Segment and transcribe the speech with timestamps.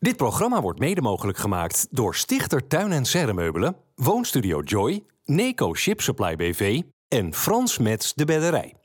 [0.00, 6.00] Dit programma wordt mede mogelijk gemaakt door Stichter Tuin en Serremeubelen, Woonstudio Joy, Neco Ship
[6.00, 8.77] Supply BV en Frans Mets de Bedderij.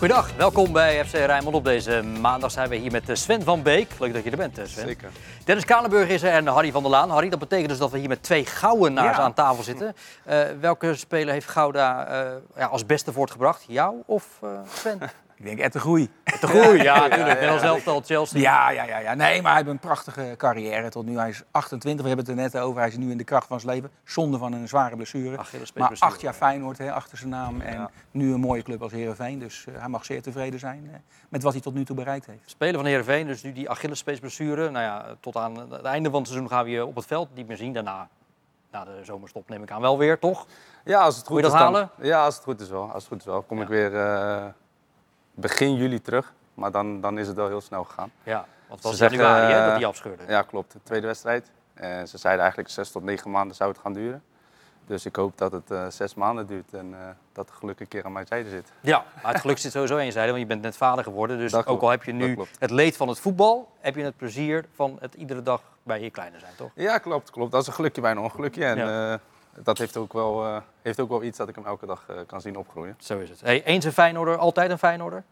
[0.00, 1.56] Goedendag, welkom bij FC Rijnmond.
[1.56, 3.88] Op deze maandag zijn we hier met eh, Sven van Beek.
[3.98, 4.86] Leuk dat je er bent, eh, Sven.
[4.86, 5.10] Zeker.
[5.44, 7.10] Dennis Kalenburg is er en Harry van der Laan.
[7.10, 9.22] Harry, dat betekent dus dat we hier met twee Gouwenaars Ja.
[9.22, 9.96] aan tafel zitten.
[10.24, 13.64] Eh, welke speler heeft Gouda eh, ja, als beste voortgebracht?
[13.68, 14.24] Jou of
[14.74, 15.00] Sven?
[15.40, 16.10] Ik denk Ed de Groei.
[16.40, 17.40] Te groei, ja, natuurlijk.
[17.40, 18.40] Net als elftal Chelsea.
[18.40, 19.14] Ja, ja, ja, ja.
[19.14, 21.18] Nee, maar hij heeft een prachtige carrière tot nu.
[21.18, 22.80] Hij is 28, we hebben het er net over.
[22.80, 23.90] Hij is nu in de kracht van zijn leven.
[24.04, 25.36] Zonde van een zware blessure.
[25.74, 27.60] Maar acht jaar Feyenoord hè, achter zijn naam.
[27.60, 27.90] En Ja.
[28.10, 29.38] nu een mooie club als Heerenveen.
[29.38, 32.26] Dus eh, hij mag zeer tevreden zijn eh, met wat hij tot nu toe bereikt
[32.26, 32.40] heeft.
[32.50, 34.70] Speler van Heerenveen, dus nu die Achillespeesblessure.
[34.70, 37.28] Nou ja, tot aan het einde van het seizoen gaan we je op het veld
[37.34, 37.72] niet meer zien.
[37.72, 38.08] Daarna,
[38.70, 40.46] na de zomerstop neem ik aan wel weer, toch?
[40.84, 41.90] Ja, als het goed Moet je is dan- halen?
[42.00, 42.82] Ja, als het goed is wel.
[42.82, 43.42] Als het goed is wel.
[43.42, 44.44] Kom ik weer eh,
[45.40, 46.32] begin juli terug.
[46.54, 48.10] Maar dan, dan is het wel heel snel gegaan.
[48.22, 50.22] Ja, want het was Ze zeggen, januari hè, dat eh, die afscheurde.
[50.28, 50.72] Ja, klopt.
[50.72, 51.50] De tweede wedstrijd.
[51.74, 54.22] En ze zeiden eigenlijk zes tot negen maanden zou het gaan duren.
[54.86, 57.88] Dus ik hoop dat het eh, zes maanden duurt en eh, dat de geluk een
[57.88, 58.72] keer aan mijn zijde zit.
[58.80, 61.38] Ja, maar het geluk zit sowieso in je zijde, want je bent net vader geworden.
[61.38, 64.02] Dus Dat ook klopt, al heb je nu het leed van het voetbal, heb je
[64.02, 66.70] het plezier van het iedere dag bij je kleine zijn, toch?
[66.74, 67.52] Ja, klopt, klopt.
[67.52, 68.64] Dat is een gelukje bij een ongelukje.
[68.64, 69.12] En Ja.
[69.12, 69.18] eh,
[69.54, 72.16] dat heeft ook, wel, eh, heeft ook wel iets dat ik hem elke dag eh,
[72.26, 72.96] kan zien opgroeien.
[72.98, 73.40] Zo is het.
[73.40, 75.22] Hey, eens een Feyenoorder, altijd een Feyenoorder?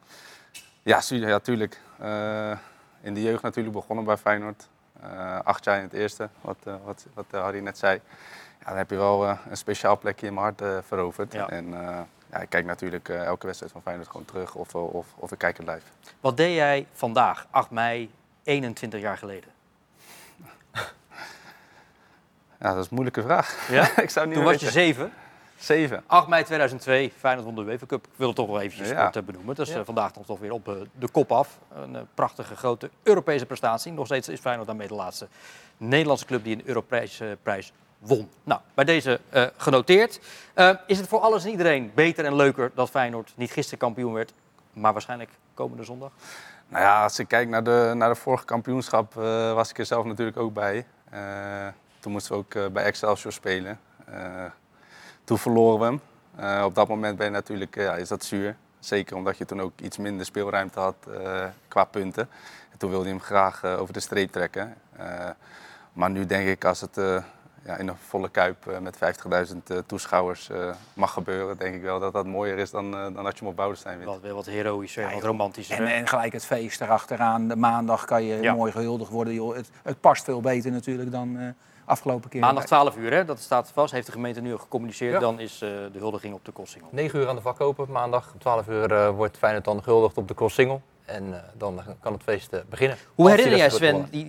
[0.83, 1.81] Ja, su- ja tuurlijk.
[1.99, 2.51] Eh,
[3.01, 4.69] in de jeugd natuurlijk begonnen bij Feyenoord.
[5.45, 8.01] Acht jaar in het eerste, wat, wat, wat Harry net zei.
[8.61, 11.33] Ja, dan heb je wel een speciaal plekje in mijn hart veroverd.
[11.33, 11.49] Ja.
[11.49, 11.71] En
[12.31, 15.39] ja, ik kijk natuurlijk elke wedstrijd van Feyenoord gewoon terug of, of, of, of ik
[15.39, 15.87] kijk het live.
[16.21, 18.11] Wat deed jij vandaag, 8 mei,
[18.43, 19.51] 21 jaar geleden?
[22.61, 23.69] Ja, dat is een moeilijke vraag.
[23.71, 23.97] Ja?
[24.03, 24.81] ik zou niet Toen was je weten.
[24.81, 25.13] 7.
[25.59, 26.03] Zeven.
[26.07, 28.05] 8 mei 2002, Feyenoord won de UEFA Cup.
[28.07, 29.03] Ik wil het toch wel eventjes Ja.
[29.03, 29.55] kort eh, benoemen.
[29.55, 29.79] Dat is Ja.
[29.79, 31.59] eh, vandaag dan toch weer op eh, de kop af.
[31.75, 33.93] Een prachtige grote Europese prestatie.
[33.93, 35.29] Nog steeds is Feyenoord daarmee de laatste
[35.77, 38.31] Nederlandse club die een Europrijs eh, prijs won.
[38.45, 40.21] Nou, bij deze eh, genoteerd.
[40.87, 44.33] Is het voor alles en iedereen beter en leuker dat Feyenoord niet gisteren kampioen werd,
[44.73, 46.11] maar waarschijnlijk komende zondag?
[46.69, 49.87] Nou ja, als ik kijk naar de, naar de vorige kampioenschap, eh, was ik er
[49.87, 50.87] zelf natuurlijk ook bij.
[52.09, 53.79] Toen moesten we ook eh, bij Excelsior spelen.
[54.05, 54.45] Eh,
[55.25, 56.01] toen verloren we hem.
[56.59, 58.57] Eh, op dat moment ben je natuurlijk, ja, is dat zuur.
[58.79, 62.29] Zeker omdat je toen ook iets minder speelruimte had eh, qua punten.
[62.73, 64.75] En toen wilde je hem graag over de streep trekken.
[64.97, 65.29] Eh,
[65.93, 67.23] maar nu denk ik, als het eh,
[67.65, 68.97] ja, in een volle kuip met
[69.53, 73.01] 50.000 eh, toeschouwers eh, mag gebeuren, denk ik wel dat dat mooier is dan, eh,
[73.03, 74.11] dan dat je hem op Boudestein wint.
[74.11, 75.77] Wat weer wat heroïscher, Ja, wat romantischer.
[75.77, 77.49] En, en gelijk het feest erachteraan.
[77.49, 78.55] De maandag kan je Ja.
[78.55, 79.35] mooi gehuldigd worden.
[79.35, 79.55] Joh.
[79.57, 81.49] Het, het past veel beter natuurlijk dan eh,
[81.89, 82.41] afgelopen keer.
[82.41, 83.25] Maandag 12 uur, hè?
[83.25, 83.93] dat staat vast.
[83.93, 85.13] Heeft de gemeente nu al gecommuniceerd.
[85.13, 85.19] Ja.
[85.19, 86.89] Dan is eh, de huldiging op de Kossingel.
[86.93, 88.31] 9 uur aan de vak open maandag.
[88.33, 90.83] Om 12 uur eh, wordt Feyenoord dan gehuldigd op de Crosssingel.
[91.05, 92.97] En eh, dan kan het feest beginnen.
[93.15, 94.25] Hoe herinner jij Sven die,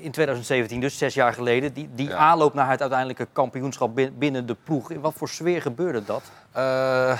[0.00, 2.16] in 2017, dus zes jaar geleden, die, die Ja.
[2.16, 4.90] aanloop naar het uiteindelijke kampioenschap bin- binnen de ploeg?
[4.90, 6.22] In wat voor sfeer gebeurde dat?
[6.52, 7.18] Eh,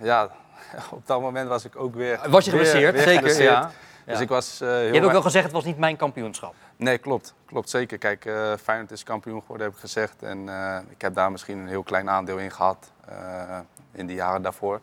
[0.00, 0.28] ja,
[0.90, 2.20] op dat moment was ik ook weer.
[2.28, 2.92] Was je weer- geblesseerd?
[2.94, 3.50] weer Zeker, geblesseerd.
[3.52, 3.70] ja.
[4.04, 4.60] Dus ik was.
[4.60, 6.54] eh, heel Je hebt ook wel gezegd, het was niet mijn kampioenschap.
[6.76, 7.34] Nee, klopt.
[7.46, 7.98] Klopt zeker.
[7.98, 10.22] Kijk, eh Feyenoord is kampioen geworden, heb ik gezegd.
[10.22, 13.58] En eh, ik heb daar misschien een heel klein aandeel in gehad eh,
[13.92, 14.80] in die jaren daarvoor.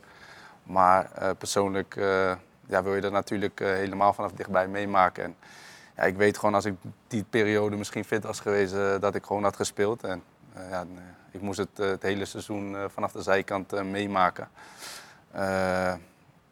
[0.63, 1.95] Maar persoonlijk
[2.67, 5.23] ja, wil je dat natuurlijk helemaal vanaf dichtbij meemaken.
[5.23, 5.35] En
[5.95, 6.73] ja, ik weet gewoon als ik
[7.07, 10.03] die periode misschien fit was geweest, dat ik gewoon had gespeeld.
[10.03, 10.23] En
[10.69, 10.85] ja,
[11.31, 14.47] ik moest het, het hele seizoen vanaf de zijkant meemaken.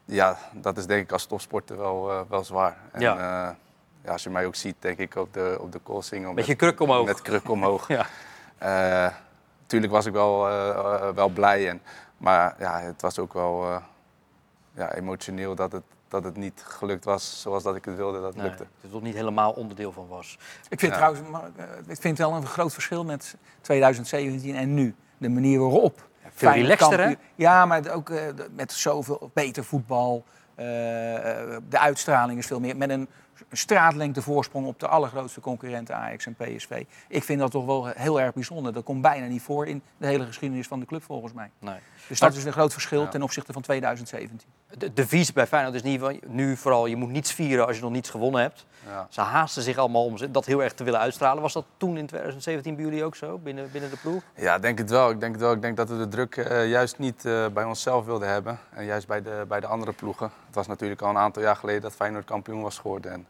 [0.10, 2.78] Ja, dat is denk ik als topsporter wel, eh, wel zwaar.
[2.92, 3.14] En, Ja.
[3.16, 3.56] eh,
[4.04, 5.80] ja, als je mij ook ziet, denk ik op de, op de.
[5.84, 7.06] Beetje met, kruk omhoog.
[7.06, 7.88] Met kruk omhoog.
[7.98, 8.06] Ja.
[8.58, 9.14] Eh,
[9.66, 10.40] tuurlijk was ik wel,
[11.16, 11.70] wel blij.
[11.70, 11.82] En,
[12.18, 13.78] maar ja, het was ook wel eh,
[14.74, 18.28] ja, emotioneel dat het, dat het niet gelukt was zoals dat ik het wilde dat
[18.28, 18.64] het Nee, lukte.
[18.64, 20.38] dat het toch niet helemaal onderdeel van was.
[20.70, 20.98] Ik vind Ja.
[20.98, 21.50] trouwens, maar,
[21.88, 24.96] ik vind wel een groot verschil met 2017 en nu.
[25.18, 26.08] De manier waarop.
[26.40, 27.14] Veel relaxter, hè?
[27.36, 28.22] Ja, maar ook eh,
[28.56, 30.26] met zoveel beter voetbal.
[30.56, 32.78] Eh, eh, de uitstraling is veel meer.
[32.78, 33.08] Met een
[33.52, 36.84] straatlengte voorsprong op de allergrootste concurrenten Ajax en PSV.
[37.08, 38.74] Ik vind dat toch wel heel erg bijzonder.
[38.74, 41.50] Dat komt bijna niet voor in de hele geschiedenis van de club volgens mij.
[41.60, 41.80] Nee.
[42.08, 43.08] Dus dat is een groot verschil Ja.
[43.08, 44.48] ten opzichte van 2017.
[44.78, 47.92] De devies bij Feyenoord is niet, nu vooral, je moet niets vieren als je nog
[47.92, 48.66] niets gewonnen hebt.
[48.86, 49.08] Ja.
[49.10, 51.42] Ze haasten zich allemaal om dat heel erg te willen uitstralen.
[51.42, 54.24] Was dat toen in 2017 bij jullie ook zo, binnen, binnen de ploeg?
[54.36, 55.10] Ja, ik denk het wel.
[55.10, 55.52] Ik denk het wel.
[55.52, 58.60] Ik denk dat we de druk eh, juist niet eh, bij onszelf wilden hebben.
[58.70, 60.32] En juist bij de, bij de andere ploegen.
[60.46, 63.12] Het was natuurlijk al een aantal jaar geleden dat Feyenoord kampioen was geworden.
[63.12, 63.28] En,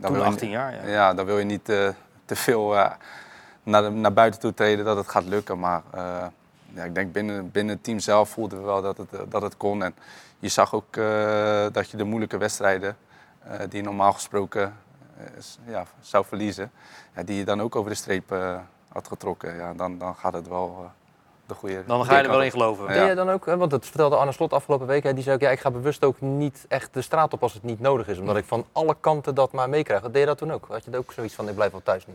[0.00, 0.86] Toen wil je- 18 jaar, ja.
[0.86, 1.88] Ja, dan wil je niet eh,
[2.24, 2.90] te veel eh,
[3.62, 5.58] naar, de- naar buiten toe treden dat het gaat lukken.
[5.58, 6.24] Maar eh,
[6.74, 9.42] ja, ik denk binnen, binnen het team zelf voelden we wel dat het, eh, dat
[9.42, 9.82] het kon.
[9.82, 9.94] En
[10.38, 12.96] je zag ook eh, dat je de moeilijke wedstrijden,
[13.42, 14.74] eh, die je normaal gesproken
[15.18, 15.24] eh,
[15.72, 16.70] ja, zou verliezen,
[17.16, 18.58] ja, die je dan ook over de streep eh,
[18.88, 19.56] had getrokken.
[19.56, 20.90] Ja, dan, dan gaat het wel eh,
[21.52, 22.84] de goede Dan ga je er wel in geloven.
[22.84, 22.92] Ja.
[22.92, 25.34] Deed jij dan ook, hè, want dat vertelde Arne Slot afgelopen week, hè, die zei
[25.34, 28.08] ook, ja, ik ga bewust ook niet echt de straat op als het niet nodig
[28.08, 28.18] is.
[28.18, 30.02] Omdat ik van alle kanten dat maar meekrijg.
[30.02, 30.66] Deed je dat toen ook?
[30.68, 32.14] Had je er ook zoiets van, ik blijf wel thuis nu?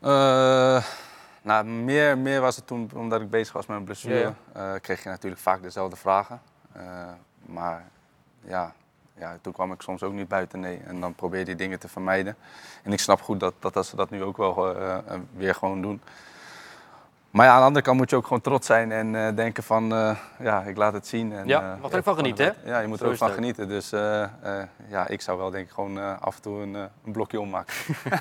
[0.00, 0.84] Eh,
[1.42, 4.32] nou, meer, meer was het toen omdat ik bezig was met mijn blessure.
[4.52, 6.40] Eh, kreeg je natuurlijk vaak dezelfde vragen.
[6.72, 6.82] Eh,
[7.46, 7.84] maar
[8.44, 8.72] ja,
[9.18, 10.80] ja, toen kwam ik soms ook niet buiten, nee.
[10.86, 12.36] En dan probeerde je dingen te vermijden.
[12.82, 15.54] En ik snap goed dat, dat, dat ze dat nu ook wel eh, eh, weer
[15.54, 16.00] gewoon doen.
[17.32, 19.62] Maar ja, aan de andere kant moet je ook gewoon trots zijn en eh, denken
[19.62, 21.32] van, eh, ja, ik laat het zien.
[21.32, 22.70] En, Ja, eh, mag er ook van genieten, hè?
[22.70, 23.68] Ja, je moet Zo er ook van het genieten.
[23.68, 24.28] Dus eh, eh,
[24.88, 27.74] ja, ik zou wel denk ik gewoon eh, af en toe een, een blokje ommaken.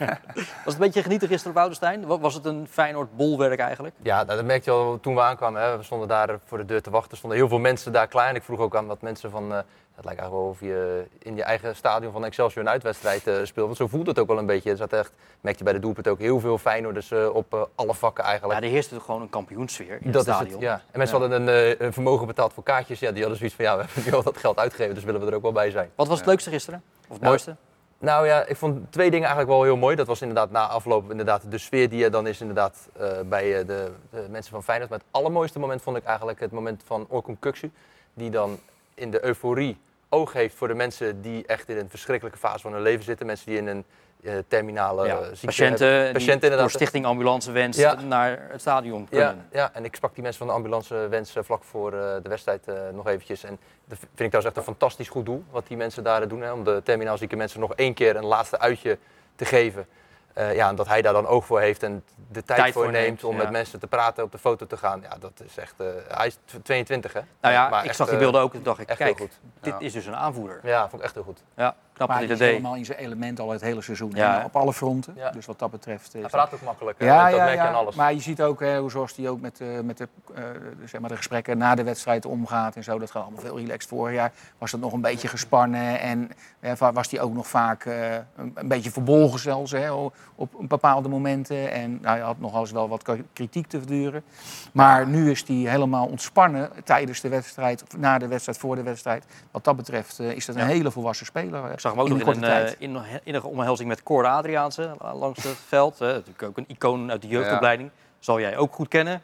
[0.36, 2.06] Was het een beetje genieten gisteren op Woudenstein?
[2.06, 3.96] Wa- Was het een Feyenoord bolwerk eigenlijk?
[4.02, 5.62] Ja, dat merkte je al toen we aankwamen.
[5.62, 5.78] Hè.
[5.78, 7.12] We stonden daar voor de deur te wachten.
[7.12, 8.30] Er stonden heel veel mensen daar klaar.
[8.30, 9.54] En ik vroeg ook aan wat mensen van...
[10.01, 13.36] het lijkt eigenlijk wel of je in je eigen stadion van Excelsior een uitwedstrijd eh,
[13.44, 13.65] speelt.
[13.65, 14.69] Want zo voelt het ook wel een beetje.
[14.71, 15.12] Er zat echt,
[15.42, 18.59] merkte je bij de doelpunt ook heel veel Feyenoorders eh, op eh, alle vakken eigenlijk.
[18.59, 20.48] Ja, er heerste toch gewoon een kampioensfeer in dat het stadion.
[20.48, 20.74] is het, ja.
[20.92, 21.27] En mensen Ja.
[21.27, 23.00] hadden een, eh, een vermogen betaald voor kaartjes.
[23.00, 25.21] Ja, die hadden zoiets van, ja, we hebben nu al dat geld uitgegeven, dus willen
[25.21, 25.89] we er ook wel bij zijn.
[25.95, 26.31] Wat was het Ja.
[26.31, 26.83] leukste gisteren?
[27.01, 27.56] Of het Nou, mooiste?
[27.98, 29.95] Nou ja, ik vond twee dingen eigenlijk wel heel mooi.
[29.95, 33.65] Dat was inderdaad na afloop inderdaad de sfeer die er dan is inderdaad eh, bij
[33.65, 34.89] de, de mensen van Feyenoord.
[34.89, 37.71] Maar het allermooiste moment vond ik eigenlijk het moment van Orkun Kuksu.
[38.13, 38.59] Die dan
[38.94, 39.77] in de euforie
[40.13, 43.25] oog heeft voor de mensen die echt in een verschrikkelijke fase van hun leven zitten.
[43.25, 43.86] Mensen die in een
[44.24, 46.06] eh, terminale Ja, eh, ziekte patiënten, hebben.
[46.06, 46.69] die Patiënten door.
[46.69, 48.02] Stichting Ambulance Wens Ja.
[48.02, 49.48] naar het stadion Ja, kunnen.
[49.52, 52.62] ja, en ik sprak die mensen van de ambulance wens vlak voor eh, de wedstrijd
[52.94, 53.44] nog eventjes.
[53.44, 56.42] En dat vind ik trouwens echt een fantastisch goed doel wat die mensen daar doen.
[56.42, 58.98] Hè, om de terminaal zieke mensen nog één keer een laatste uitje
[59.36, 59.86] te geven.
[60.33, 62.92] Eh, ja, en dat hij daar dan oog voor heeft en de tijd, Tijd voor
[62.92, 63.42] neemt neemt, om ja.
[63.44, 65.01] met mensen te praten, op de foto te gaan.
[65.01, 65.74] Ja, dat is echt...
[65.78, 67.19] eh, hij is 22 hè?
[67.42, 69.18] Nou ja, Maar ik echt, zag die eh, beelden ook en dacht ik, Echt kijk,
[69.18, 69.39] heel goed.
[69.60, 69.80] dit Ja.
[69.86, 70.60] is dus een aanvoerder.
[70.63, 71.44] Ja, vond ik echt heel goed.
[71.56, 71.75] Ja,
[72.06, 72.48] knap Maar dat hij dat deed.
[72.56, 74.12] helemaal in zijn element al het hele seizoen.
[74.13, 74.44] Ja.
[74.45, 75.13] Op alle fronten.
[75.18, 75.30] Ja.
[75.31, 76.13] Dus wat dat betreft...
[76.15, 77.01] eh, Hij praat ook makkelijk.
[77.01, 77.68] Ja, dat ja, merk je ja.
[77.68, 77.95] aan alles.
[77.95, 80.44] maar je ziet ook hè, hoe zoals hij ook met, eh, met de, eh,
[80.86, 83.00] zeg maar de gesprekken na de wedstrijd omgaat en zo.
[83.00, 83.89] Dat gaat allemaal veel relaxed.
[83.89, 86.30] Vorig jaar was dat nog een beetje gespannen en
[86.94, 89.92] was hij ook nog vaak eh, een, een beetje verbolgen zelfs hè,
[90.36, 91.71] op bepaalde momenten.
[91.71, 93.03] En nou, hij had nog eens wel wat
[93.33, 94.24] kritiek te verduren.
[94.74, 98.83] Maar nu is hij helemaal ontspannen tijdens de wedstrijd, of na de wedstrijd, voor de
[98.83, 99.25] wedstrijd.
[99.51, 100.68] Wat dat betreft is dat een Ja.
[100.68, 101.71] hele volwassen speler.
[101.71, 102.75] Ik zag hem ook in nog een in een, tijd.
[102.77, 102.81] eh,
[103.13, 105.99] in innige omhelzing met Cor Adriaanse eh, langs het veld.
[105.99, 106.07] hè.
[106.13, 107.89] natuurlijk ook een icoon uit de jeugdopleiding.
[108.19, 109.21] Zal jij ook goed kennen.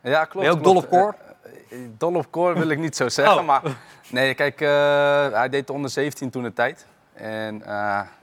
[0.00, 0.32] Ja, klopt.
[0.34, 0.64] Ben je ook klopt.
[0.64, 1.14] dol op koor?
[1.42, 3.46] Eh, eh, dol op koor wil ik niet zo zeggen, Oh.
[3.46, 3.62] maar
[4.10, 4.68] nee, kijk, eh,
[5.38, 6.86] hij deed de onder 17 toen de tijd.
[7.12, 7.68] En eh,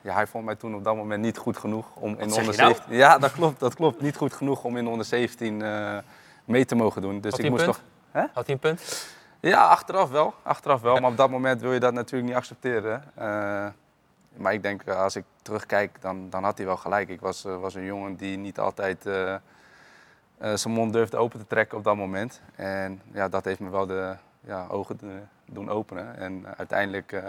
[0.01, 2.43] ja, hij vond mij toen op dat moment niet goed genoeg om in onder je
[2.43, 2.73] nou?
[2.73, 2.95] 17.
[2.95, 4.01] Ja, dat klopt, dat klopt.
[4.01, 5.97] Niet goed genoeg om in de onder 17 eh,
[6.45, 7.21] mee te mogen doen.
[7.21, 7.79] Dus Had ik hij een moest
[8.11, 8.13] punt?
[8.13, 8.31] nog.
[8.33, 9.07] Had hij een punt?
[9.39, 10.33] Ja, achteraf wel.
[10.43, 10.97] Achteraf wel.
[10.99, 13.03] Maar op dat moment wil je dat natuurlijk niet accepteren.
[13.15, 13.65] Eh,
[14.37, 17.09] maar ik denk, eh, als ik terugkijk, dan, dan had hij wel gelijk.
[17.09, 19.35] Ik was, eh, was een jongen die niet altijd eh,
[20.53, 22.41] zijn mond durfde open te trekken op dat moment.
[22.55, 24.99] En ja, dat heeft me wel de ja, ogen
[25.45, 26.17] doen openen.
[26.17, 27.23] En uiteindelijk,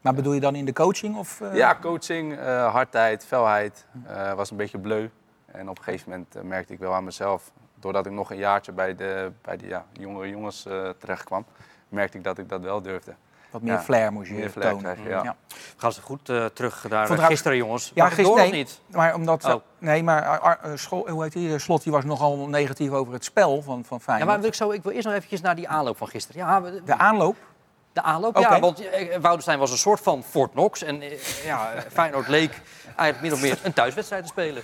[0.00, 1.16] Maar bedoel je dan in de coaching?
[1.16, 3.86] Of, ja, coaching, hardheid, felheid,
[4.34, 5.08] was een beetje bleu.
[5.46, 8.72] En op een gegeven moment merkte ik wel aan mezelf, doordat ik nog een jaartje
[8.72, 11.44] bij de, bij de ja, jongere jongens eh, terecht kwam,
[11.88, 13.14] merkte ik dat ik dat wel durfde.
[13.50, 14.82] Wat meer Ja, flair moest je meer flair tonen.
[14.94, 15.22] krijgen, ja.
[15.22, 15.36] Ja.
[15.76, 17.90] Gaan ze goed eh, terug naar Vond eh, gisteren, jongens.
[17.94, 18.80] Ja, door gisteren- of niet?
[18.86, 19.44] Maar omdat...
[19.44, 19.54] Oh.
[19.78, 21.58] Nee, maar Ar- Ar- eh, Schol- hoe heet die?
[21.58, 24.28] Slot die was nogal negatief over het spel van, van Ja, Feyenoord.
[24.30, 26.40] maar wil ik, zo, ik wil eerst nog eventjes naar die aanloop van gisteren.
[26.46, 27.36] Ja, we- De aanloop?
[27.92, 28.60] de aanloop, ja.
[28.60, 28.82] Want
[29.20, 30.82] Woudenstein was een soort van Fort Knox.
[30.82, 31.02] En
[31.44, 32.60] ja, Feyenoord leek
[32.96, 34.62] eigenlijk min of meer een thuiswedstrijd te spelen.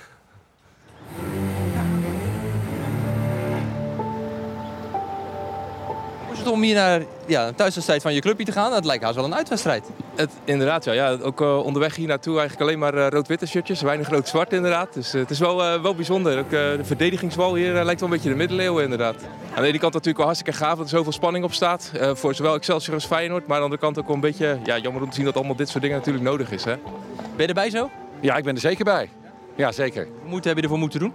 [6.45, 8.71] Het om hier naar ja, een thuiswedstrijd van je clubje te gaan?
[8.71, 9.85] Dat lijkt haast wel een uitwedstrijd.
[10.15, 10.93] Het, inderdaad, ja.
[10.93, 11.17] ja.
[11.23, 13.83] Ook eh, onderweg hier naartoe eigenlijk alleen maar eh, rood-witte shirtjes.
[13.83, 14.95] Weinig rood-zwart inderdaad.
[14.95, 16.39] Dus eh, het is wel, eh, wel bijzonder.
[16.39, 19.15] Ook, eh, de verdedigingswal hier lijkt wel een beetje de middeleeuwen inderdaad.
[19.55, 21.91] Aan de ene kant natuurlijk wel hartstikke gaaf dat er zoveel spanning op staat.
[21.99, 23.47] eh, voor zowel Excelsior als Feyenoord.
[23.47, 25.35] Maar aan de andere kant ook wel een beetje ja, jammer om te zien dat
[25.37, 26.65] allemaal dit soort dingen natuurlijk nodig is.
[26.65, 26.75] Hè?
[27.17, 27.91] Ben je erbij zo?
[28.21, 29.09] Ja, ik ben er zeker bij.
[29.57, 30.09] Ja, zeker.
[30.25, 31.13] Moet heb je ervoor moeten doen?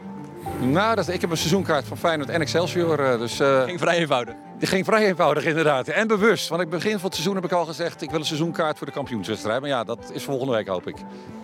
[0.58, 3.00] Nou, dat, ik heb een seizoenkaart van Feyenoord en Excelsior.
[3.00, 4.34] eh, Dus eh, Ging vrij eenvoudig.
[4.58, 5.88] die ging vrij eenvoudig inderdaad.
[5.88, 6.48] En bewust.
[6.50, 8.02] Want ik begin van het seizoen heb ik al gezegd...
[8.02, 9.60] ik wil een seizoenkaart voor de kampioenswedstrijd.
[9.62, 10.96] Maar ja, dat is volgende week hoop ik.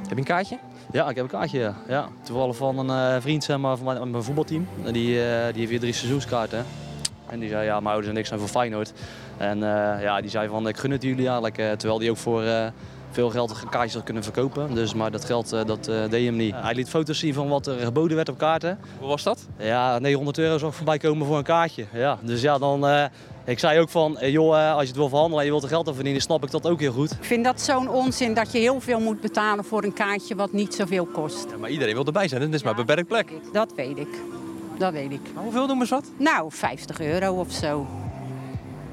[0.01, 0.57] Heb je een kaartje?
[0.91, 1.59] Ja, ik heb een kaartje.
[1.59, 1.75] Ja.
[1.88, 4.67] Ja, toevallig van een eh, vriend zeg maar, van mijn, mijn voetbalteam.
[4.91, 6.65] Die, eh, die heeft hier drie seizoenskaarten.
[7.29, 8.93] En die zei, ja, mijn ouders en ik zijn voor Feyenoord.
[9.38, 11.55] En eh, ja, die zei van, ik gun het jullie eigenlijk.
[11.55, 12.65] terwijl die ook voor, eh,
[13.15, 14.74] veel geld kaartjes had kunnen verkopen.
[14.75, 16.55] Dus, maar dat geld eh, dat, eh, deed hem niet.
[16.57, 18.79] Hij liet foto's zien van wat er geboden werd op kaarten.
[19.00, 19.48] Hoe was dat?
[19.57, 21.86] Ja, 900 euro zou voorbij komen voor een kaartje.
[21.93, 22.88] Ja, dus ja, dan...
[22.88, 23.05] eh,
[23.45, 25.88] ik zei ook van, joh, als je het wil verhandelen en je wilt er geld
[25.88, 27.12] aan verdienen, snap ik dat ook heel goed.
[27.12, 30.51] Ik vind dat zo'n onzin dat je heel veel moet betalen voor een kaartje wat
[30.51, 31.45] niet zoveel kost.
[31.50, 33.31] Ja, maar iedereen wil erbij zijn, het is maar een beperkt plek.
[33.53, 34.19] Dat weet ik.
[34.77, 35.19] Dat weet ik.
[35.34, 36.12] Maar hoeveel noemen ze wat?
[36.17, 37.88] Nou, 50 euro of zo.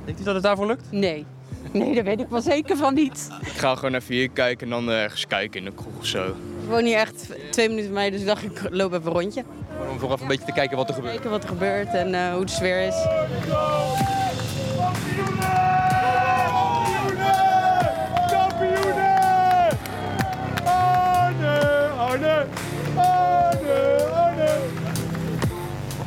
[0.04, 0.84] Denkt u dat het daarvoor lukt?
[0.90, 1.26] Nee.
[1.72, 3.28] Nee, daar weet ik wel zeker van niet.
[3.40, 6.26] Ik ga gewoon even hier kijken en dan ergens kijken in de kroeg of zo.
[6.26, 9.44] Ik woon hier echt twee minuten bij, dus ik dacht ik loop even een rondje.
[9.90, 11.12] Om voor even een beetje te kijken wat er gebeurt.
[11.12, 12.94] Kijken wat er gebeurt en eh, hoe de sfeer is.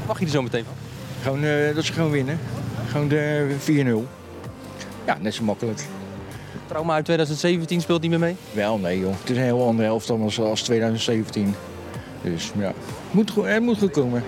[0.07, 0.73] Mag je er zo meteen van?
[1.21, 2.39] Gewoon eh, dat ze gewoon winnen.
[2.87, 4.24] Gewoon de 4-0.
[5.05, 5.85] Ja, net zo makkelijk.
[6.67, 8.35] Trauma uit 2017 speelt niet meer mee?
[8.51, 9.13] Wel, nee joh.
[9.19, 11.55] Het is een heel andere helft dan als, als 2017.
[12.21, 12.71] Dus ja,
[13.11, 14.23] moet, goed- het moet goed komen.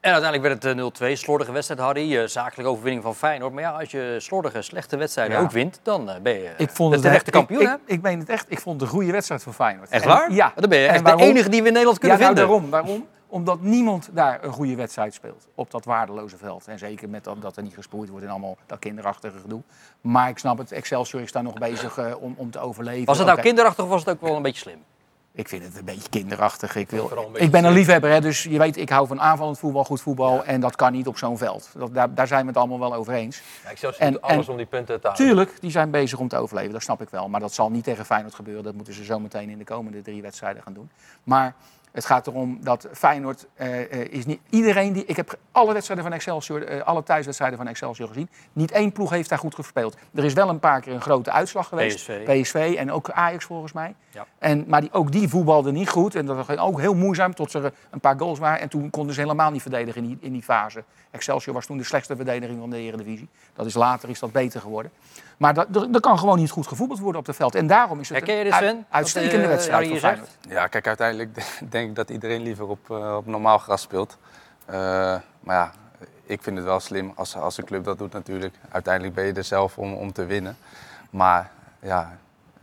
[0.00, 1.18] En uiteindelijk werd het eh, 0-2.
[1.18, 2.16] Slordige wedstrijd, Harry.
[2.18, 3.52] Eh, zakelijke overwinning van Feyenoord.
[3.52, 5.42] Maar ja, als je slordige, slechte wedstrijden Ja.
[5.42, 7.78] ook wint, dan eh, ben je Ik vond de het terechte echt- kampioen, ik, ik,
[7.94, 8.46] ik meen het echt.
[8.48, 9.90] Ik vond het een goede wedstrijd voor Feyenoord.
[9.90, 10.32] Echt En- waar?
[10.32, 10.52] Ja.
[10.56, 11.20] Dan ben je En echt waarom?
[11.22, 12.54] de enige die we in Nederland kunnen ja, nou, vinden.
[12.58, 12.70] daarom.
[12.70, 13.06] Waarom?
[13.34, 16.66] Omdat niemand daar een goede wedstrijd speelt op dat waardeloze veld.
[16.68, 19.62] En zeker met dat, dat er niet gesproeid wordt en allemaal dat kinderachtige gedoe.
[20.00, 23.04] Maar ik snap het, Excelsior is daar nog bezig eh, om, om te overleven.
[23.04, 24.78] Was het nou kinderachtig of was het ook wel een beetje slim?
[25.32, 26.76] Ik vind het een beetje kinderachtig.
[26.76, 29.06] Ik, wil, Vooral een beetje ik ben een liefhebber, hè, dus je weet, ik hou
[29.06, 30.44] van aanvallend voetbal, goed voetbal.
[30.44, 31.70] En dat kan niet op zo'n veld.
[31.76, 33.42] Dat, daar, daar zijn we het allemaal wel over eens.
[33.64, 35.26] Ja, ik zou En- alles en- om die punten te houden.
[35.26, 37.28] Tuurlijk, die zijn bezig om te overleven, dat snap ik wel.
[37.28, 38.62] Maar dat zal niet tegen Feyenoord gebeuren.
[38.64, 40.90] Dat moeten ze zo meteen in de komende drie wedstrijden gaan doen.
[41.24, 41.54] Maar
[41.94, 44.40] het gaat erom dat Feyenoord eh, eh, is niet...
[44.50, 45.04] Iedereen die...
[45.04, 48.28] Ik heb alle wedstrijden van Excelsior, eh, alle thuiswedstrijden van Excelsior gezien.
[48.52, 49.96] Niet één ploeg heeft daar goed gespeeld.
[50.14, 51.96] Er is wel een paar keer een grote uitslag geweest.
[51.96, 52.40] PSV.
[52.42, 53.94] PSV en ook Ajax volgens mij.
[54.10, 54.26] Ja.
[54.38, 56.14] En, maar die, ook die voetbalde niet goed.
[56.14, 58.60] En dat was ook heel moeizaam tot er een paar goals waren.
[58.60, 60.84] En toen konden ze helemaal niet verdedigen in die, in die fase.
[61.10, 63.28] Excelsior was toen de slechtste verdediging van de Eredivisie.
[63.54, 64.90] Dat is later is dat beter geworden.
[65.36, 67.54] Maar dat, er, er kan gewoon niet goed gevoetbald worden op het veld.
[67.54, 69.98] En daarom is het Herken je een dit, uit- uitstekende eh, wedstrijd voor?
[69.98, 70.30] Feyenoord.
[70.48, 71.38] Ja, kijk, uiteindelijk
[71.70, 74.18] denk ik dat iedereen liever op, eh, op normaal gras speelt.
[74.64, 74.74] Eh,
[75.40, 75.72] maar ja,
[76.26, 78.54] ik vind het wel slim als, als een club dat doet natuurlijk.
[78.70, 80.56] Uiteindelijk ben je er zelf om, om te winnen.
[81.10, 81.50] Maar
[81.80, 82.18] ja,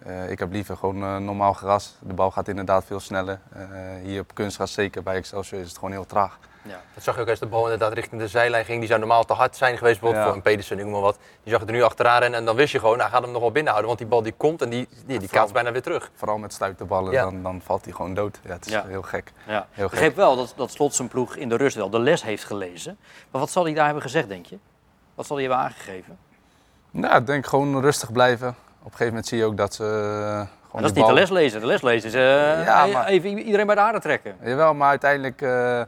[0.06, 1.96] eh, ik heb liever gewoon eh, normaal gras.
[2.00, 3.40] De bal gaat inderdaad veel sneller.
[3.54, 3.62] Eh,
[4.04, 6.40] hier op kunstgras, zeker bij Excelsior, is het gewoon heel traag.
[6.64, 6.82] Ja.
[6.94, 8.80] Dat zag je ook als de bal inderdaad richting de zijlijn ging.
[8.80, 10.28] Die zou normaal te hard zijn geweest, bijvoorbeeld Ja.
[10.30, 11.18] voor een Pedersen, ik noem maar wat.
[11.44, 13.42] Die zag er nu achteraan rennen en dan wist je gewoon, hij gaat hem nog
[13.42, 13.88] wel binnenhouden.
[13.88, 16.12] Want die bal die komt en die, die, die kaatst bijna weer terug.
[16.16, 17.22] Vooral met stuiterballen, Ja.
[17.24, 18.40] dan, dan valt hij gewoon dood.
[18.44, 18.84] Ja, het is Ja.
[18.88, 19.32] heel gek.
[19.48, 19.52] Ja.
[19.54, 19.90] Heel Ik gek.
[19.90, 22.98] begreep wel dat, dat Slot zijn ploeg in de rust wel de les heeft gelezen.
[23.32, 24.58] Maar wat zal hij daar hebben gezegd, denk je?
[25.16, 26.18] Wat zal hij hebben aangegeven?
[26.92, 28.48] Nou, ik denk gewoon rustig blijven.
[28.48, 31.14] Op een gegeven moment zie je ook dat ze gewoon dat is niet de bal-
[31.14, 31.60] les lezen.
[31.60, 32.22] De les lezen is eh,
[32.66, 34.36] Ja, e- maar- even iedereen bij de aarde trekken.
[34.44, 35.82] Jawel, maar uiteindelijk eh,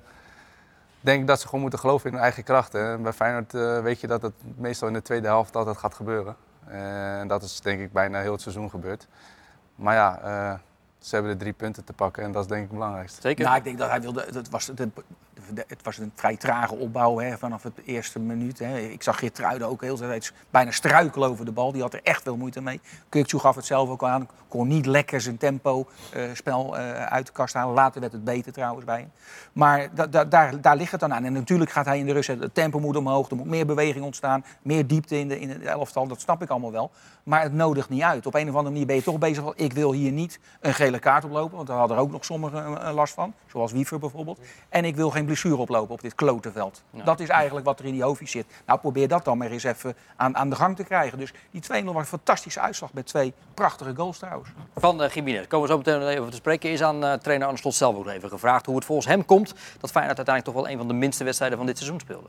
[1.03, 2.86] denk dat ze gewoon moeten geloven in hun eigen krachten.
[2.91, 5.93] En bij Feyenoord eh, weet je dat het meestal in de tweede helft altijd gaat
[5.93, 6.36] gebeuren.
[6.67, 9.07] Eh, En dat is denk ik bijna heel het seizoen gebeurd.
[9.75, 10.60] Maar ja, eh,
[11.00, 13.22] ze hebben de drie punten te pakken en dat is denk ik het belangrijkste.
[13.22, 13.45] Zeker.
[13.45, 14.25] Nou, ik denk dat hij wilde.
[14.33, 14.89] Het was, de-
[15.67, 18.59] het was een vrij trage opbouw hè, vanaf het eerste minuut.
[18.59, 18.77] Hè.
[18.79, 21.71] Ik zag Geertruiden ook heel tijd bijna struikelen over de bal.
[21.71, 22.81] Die had er echt veel moeite mee.
[23.09, 24.27] Kukcu gaf het zelf ook aan.
[24.47, 27.73] Kon niet lekker zijn tempo eh, spel eh, uit de kast halen.
[27.73, 29.12] Later werd het beter trouwens bij hem.
[29.53, 31.23] Maar da, da- daar, daar ligt het dan aan.
[31.23, 32.27] En natuurlijk gaat hij in de rust.
[32.27, 33.29] Het tempo moet omhoog.
[33.29, 34.45] Er moet meer beweging ontstaan.
[34.62, 36.07] Meer diepte in, de, in elftal.
[36.07, 36.91] Dat snap ik allemaal wel.
[37.23, 38.25] Maar het nodigt niet uit.
[38.25, 39.43] Op een of andere manier ben je toch bezig.
[39.55, 41.55] Ik wil hier niet een gele kaart oplopen.
[41.55, 43.33] Want daar hadden er ook nog sommigen eh, last van.
[43.47, 44.39] Zoals Wiever bijvoorbeeld.
[44.69, 46.81] En ik wil geen blessure oplopen op dit klotenveld.
[47.03, 48.45] Dat is eigenlijk wat er in die hoofdjes zit.
[48.65, 51.17] Nou, probeer dat dan maar eens even aan, aan de gang te krijgen.
[51.17, 54.49] Dus die 2-0 was een fantastische uitslag met twee prachtige goals trouwens.
[54.75, 56.71] Van uh, Jiménez komen we zo meteen even te spreken.
[56.71, 59.53] Is aan eh, trainer Arne Slot zelf ook even gevraagd hoe het volgens hem komt
[59.79, 62.27] dat Feyenoord uiteindelijk toch wel een van de minste wedstrijden van dit seizoen speelde.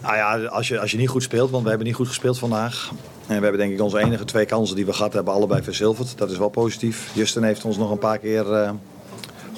[0.00, 2.38] Nou ja, als je, als je niet goed speelt, want we hebben niet goed gespeeld
[2.38, 2.90] vandaag.
[3.26, 6.18] En we hebben denk ik onze enige twee kansen die we gehad hebben, allebei verzilverd.
[6.18, 7.14] Dat is wel positief.
[7.14, 8.70] Justin heeft ons nog een paar keer eh,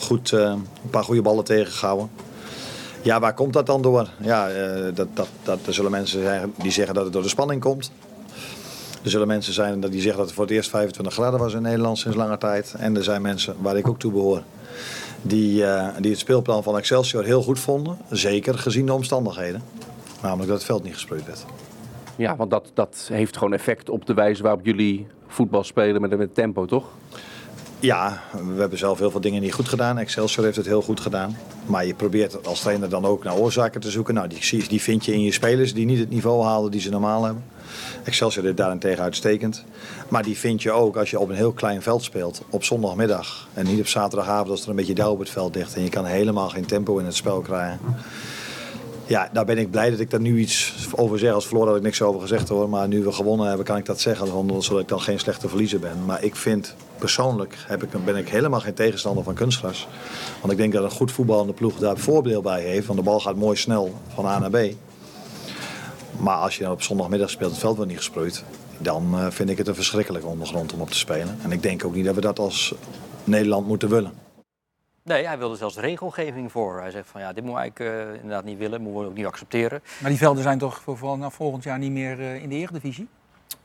[0.03, 2.11] goed, eh, een paar goede ballen tegengehouden.
[3.03, 4.09] Ja, waar komt dat dan door?
[4.21, 7.29] Ja, eh, dat, dat, dat, er zullen mensen zijn die zeggen dat het door de
[7.29, 7.93] spanning komt.
[9.03, 11.63] Er zullen mensen zijn die zeggen dat het voor het eerst 25 graden was in
[11.63, 12.75] Nederland sinds lange tijd.
[12.79, 14.43] En er zijn mensen, waar ik ook toe behoor,
[15.23, 17.99] die, eh, die het speelplan van Excelsior heel goed vonden.
[18.11, 19.63] Zeker gezien de omstandigheden.
[20.23, 21.45] Namelijk dat het veld niet gesproeid werd.
[22.17, 26.17] Ja, want dat, dat heeft gewoon effect op de wijze waarop jullie voetbal spelen met,
[26.17, 26.85] met tempo, toch?
[27.83, 28.23] Ja,
[28.55, 29.99] we hebben zelf heel veel dingen niet goed gedaan.
[29.99, 31.37] Excelsior heeft het heel goed gedaan.
[31.67, 34.15] Maar je probeert als trainer dan ook naar oorzaken te zoeken.
[34.15, 36.91] Nou, die, die vind je in je spelers die niet het niveau halen die ze
[36.91, 37.45] normaal hebben.
[38.05, 39.65] Excelsior deed daarentegen uitstekend.
[40.09, 43.49] Maar die vind je ook als je op een heel klein veld speelt op zondagmiddag.
[43.55, 45.75] En niet op zaterdagavond als er een beetje dauw op het veld ligt.
[45.75, 47.79] En je kan helemaal geen tempo in het spel krijgen.
[49.13, 51.33] Ja, daar ben ik blij dat ik daar nu iets over zeg.
[51.33, 52.69] Als verloren had ik niks over gezegd hoor.
[52.69, 54.27] Maar nu we gewonnen hebben, kan ik dat zeggen.
[54.63, 56.05] Zodat ik dan geen slechte verliezer ben.
[56.05, 59.89] Maar ik vind persoonlijk heb ik, ben ik helemaal geen tegenstander van kunstgras.
[60.41, 62.87] Want ik denk dat een goed voetballende ploeg daar voordeel bij heeft.
[62.87, 64.75] Want de bal gaat mooi snel van A naar B.
[66.17, 68.45] Maar als je dan op zondagmiddag speelt, het veld wordt niet gesproeid.
[68.79, 71.39] Dan uh, vind ik het een verschrikkelijke ondergrond om op te spelen.
[71.43, 72.75] En ik denk ook niet dat we dat als
[73.25, 74.22] Nederland moeten willen.
[75.05, 76.81] Nee, hij wilde zelfs regelgeving voor.
[76.81, 79.27] Hij zegt van ja, dit moet ik uh, inderdaad niet willen, moeten we ook niet
[79.27, 79.83] accepteren.
[80.01, 82.55] Maar die velden zijn toch voor, voor nou, volgend jaar niet meer uh, in de
[82.55, 83.09] Eredivisie?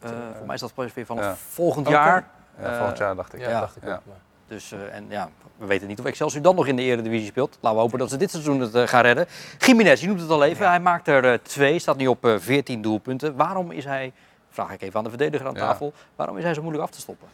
[0.03, 1.35] Uh, voor mij is dat pas weer vanaf ja.
[1.35, 2.27] volgend jaar.
[2.61, 3.39] Ja, volgend jaar dacht ik.
[3.39, 4.01] Ja, dacht ik ja.
[4.47, 7.57] Dus en ja, we weten niet of Excelsior dan nog in de Eredivisie speelt.
[7.59, 9.25] Laten we hopen dat ze dit seizoen het gaan redden.
[9.57, 10.67] Jiménez, je noemt het al even.
[10.67, 13.35] Hij maakt er twee, staat nu op 14 doelpunten.
[13.35, 14.13] Waarom is hij,
[14.49, 16.99] vraag ik even aan de verdediger aan tafel, waarom is hij zo moeilijk af te
[16.99, 17.27] stoppen?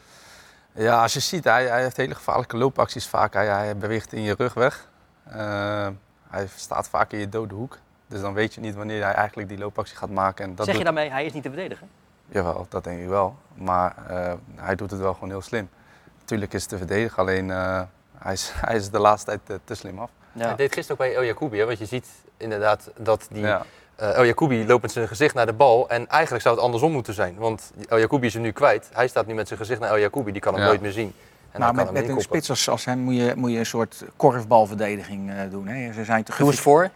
[0.75, 3.34] Ja, als je ziet, hij, hij heeft hele gevaarlijke loopacties vaak.
[3.34, 4.89] Hij, hij beweegt in je rug weg.
[5.27, 5.88] Uh,
[6.30, 7.77] hij staat vaak in je dode hoek.
[8.08, 10.46] Dus dan weet je niet wanneer hij eigenlijk die loopactie gaat maken.
[10.46, 10.94] En dat zeg je doet...
[10.94, 11.89] daarmee, hij is niet te verdedigen?
[12.25, 13.36] Jawel, dat denk ik wel.
[13.53, 15.70] Maar uh, hij doet het wel gewoon heel slim.
[16.20, 17.82] Natuurlijk is het te verdedigen, alleen uh,
[18.18, 20.10] hij, is, hij is de laatste tijd te, te slim af.
[20.34, 20.46] Ja.
[20.46, 23.42] Hij deed gisteren ook bij El Jacoubi, want je ziet inderdaad dat die...
[23.42, 23.66] Ja.
[24.02, 25.90] Uh, El Jacoubi loopt met zijn gezicht naar de bal.
[25.90, 27.36] En eigenlijk zou het andersom moeten zijn.
[27.36, 28.90] Want El Jacoubi is er nu kwijt.
[28.94, 30.32] Hij staat nu met zijn gezicht naar El Jacoubi.
[30.32, 30.68] Die kan hem ja.
[30.68, 31.13] nooit meer zien.
[31.52, 34.04] En nou, met, met een spits als, als hem moet je, moet je een soort
[34.16, 35.68] korfbalverdediging uh, doen.
[35.68, 35.94] Hè.
[35.94, 36.90] Ze zijn te Doe eens voor.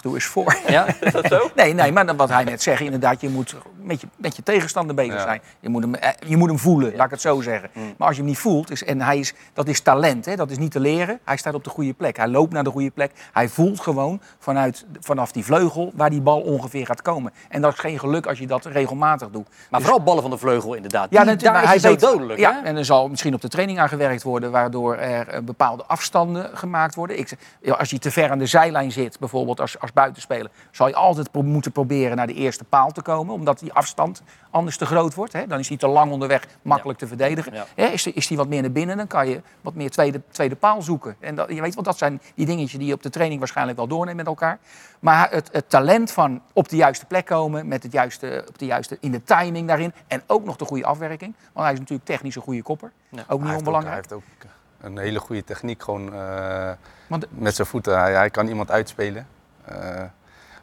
[0.00, 0.56] Doe eens voor.
[0.66, 1.50] Ja, is dat zo?
[1.54, 3.54] nee, nee, maar wat hij net zegt, inderdaad, je moet
[3.84, 5.22] met je, met je tegenstander bezig ja.
[5.22, 5.40] zijn.
[5.60, 5.94] Je moet, hem,
[6.26, 6.96] je moet hem voelen, ja.
[6.96, 7.70] laat ik het zo zeggen.
[7.72, 7.94] Mm.
[7.96, 10.50] Maar als je hem niet voelt, is, en hij is, dat is talent, hè, dat
[10.50, 11.18] is niet te leren.
[11.24, 13.12] Hij staat op de goede plek, hij loopt naar de goede plek.
[13.32, 17.32] Hij voelt gewoon vanuit, vanaf die vleugel waar die bal ongeveer gaat komen.
[17.48, 19.48] En dat is geen geluk als je dat regelmatig doet.
[19.70, 21.06] Maar dus, vooral ballen van de vleugel inderdaad.
[21.10, 22.38] Ja, die, daar is hij weet, dodelijk.
[22.38, 22.60] Ja, hè?
[22.68, 26.94] en er zal misschien op de training aan gewerkt worden, waardoor er bepaalde afstanden gemaakt
[26.94, 27.18] worden.
[27.18, 27.36] Ik,
[27.78, 31.30] als je te ver aan de zijlijn zit, bijvoorbeeld als, als buitenspeler, zal je altijd
[31.30, 35.14] pro moeten proberen naar de eerste paal te komen, omdat die afstand anders te groot
[35.14, 35.32] wordt.
[35.32, 35.46] Hè?
[35.46, 37.06] Dan is hij te lang onderweg, makkelijk ja.
[37.06, 37.54] te verdedigen.
[37.54, 37.66] Ja.
[37.74, 37.86] Hè?
[37.86, 40.82] Is, is hij wat meer naar binnen, dan kan je wat meer tweede, tweede paal
[40.82, 41.16] zoeken.
[41.20, 43.76] En dat, je weet, want dat zijn die dingetjes die je op de training waarschijnlijk
[43.76, 44.58] wel doorneemt met elkaar.
[45.00, 48.66] Maar het, het talent van op de juiste plek komen, met het juiste, op de
[48.66, 49.92] juiste, in de timing daarin.
[50.06, 51.34] En ook nog de goede afwerking.
[51.52, 52.92] Want hij is natuurlijk technisch een goede kopper.
[53.08, 53.24] Ja.
[53.28, 53.96] Ook niet onbelangrijk.
[53.96, 56.70] Heeft ook, hij heeft ook een hele goede techniek, gewoon uh,
[57.06, 57.98] want, met zijn voeten.
[57.98, 59.26] Hij, hij, kan iemand uitspelen.
[59.72, 60.02] Uh,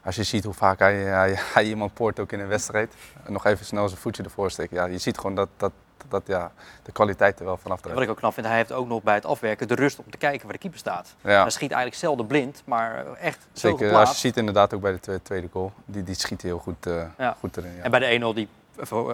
[0.04, 2.94] als je ziet hoe vaak hij, hij, hij, iemand poort ook in een wedstrijd.
[3.26, 4.76] Nog even snel zijn voetje ervoor steken.
[4.76, 5.72] Ja, je ziet gewoon dat, dat,
[6.08, 7.94] dat ja, de kwaliteit er wel vanaf draait.
[7.94, 10.10] Wat ik ook knap vind, hij heeft ook nog bij het afwerken de rust om
[10.10, 11.14] te kijken waar de keeper staat.
[11.20, 11.40] Ja.
[11.40, 14.98] Hij schiet eigenlijk zelden blind, maar echt zo Zeker, als je ziet inderdaad ook bij
[15.00, 15.72] de tweede goal.
[15.84, 17.36] Die, die schiet heel goed, uh, ja.
[17.38, 17.74] goed erin.
[17.76, 17.82] Ja.
[17.82, 18.48] En bij de 1-0 die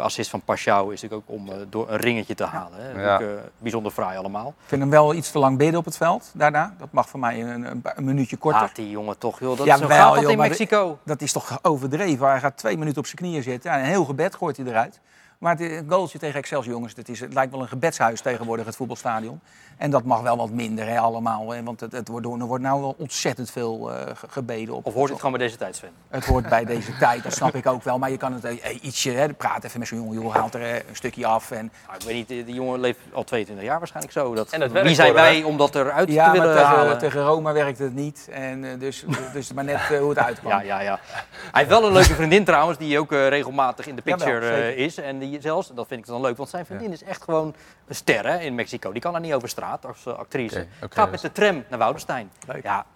[0.00, 2.78] assist van Pashao is natuurlijk ook om uh, door een ringetje te halen.
[2.80, 3.02] Hè.
[3.02, 3.14] Ja.
[3.14, 4.48] Ook, uh, bijzonder fraai allemaal.
[4.48, 6.74] Ik vind hem wel iets te lang bidden op het veld daarna.
[6.78, 8.60] Dat mag voor mij een, een, een minuutje korter.
[8.60, 9.56] Laat die jongen toch, joh.
[9.56, 10.98] Dat ja, is joh, in Mexico.
[11.04, 12.28] Dat is toch overdreven.
[12.28, 13.70] Hij gaat twee minuten op zijn knieën zitten.
[13.70, 15.00] En een heel gebed gooit hij eruit.
[15.38, 18.76] Maar het goaltje tegen Excelsior, jongens, het, is, het lijkt wel een gebedshuis tegenwoordig, het
[18.76, 19.40] voetbalstadion.
[19.76, 21.50] En dat mag wel wat minder, hè, allemaal.
[21.50, 24.86] Hè, want het, het wordt, er wordt nou wel ontzettend veel uh, gebeden op.
[24.86, 25.90] Of hoort het gewoon bij deze tijd, Sven?
[26.08, 27.98] Het hoort bij deze tijd, dat snap ik ook wel.
[27.98, 30.74] Maar je kan het uh, ietsje, hè, praat even met zo'n jongen, joh, haalt er
[30.74, 31.50] een stukje af.
[31.50, 31.72] En...
[31.86, 34.34] Nou, ik weet niet, die, jongen leeft al 22 jaar waarschijnlijk zo.
[34.34, 36.98] Dat, en dat wie zijn wij om dat eruit ja, te willen tegen, halen?
[36.98, 38.28] tegen Roma werkt het niet.
[38.30, 40.52] En, dus, dus maar net hoe het uitkwam.
[40.52, 40.98] Ja, ja, ja.
[41.32, 44.98] Hij heeft wel een leuke vriendin trouwens, die ook regelmatig in de picture is.
[44.98, 46.94] En die zelfs, dat vind ik dan leuk, want zijn vriendin ja.
[46.94, 47.54] is echt gewoon
[47.86, 48.92] een ster hè, in Mexico.
[48.92, 50.54] Die kan er niet over straat als uh, actrice.
[50.54, 52.30] Okay, okay, Gaat met de tram naar Woudenstein.
[52.46, 52.62] Leuk.
[52.62, 52.86] Ja,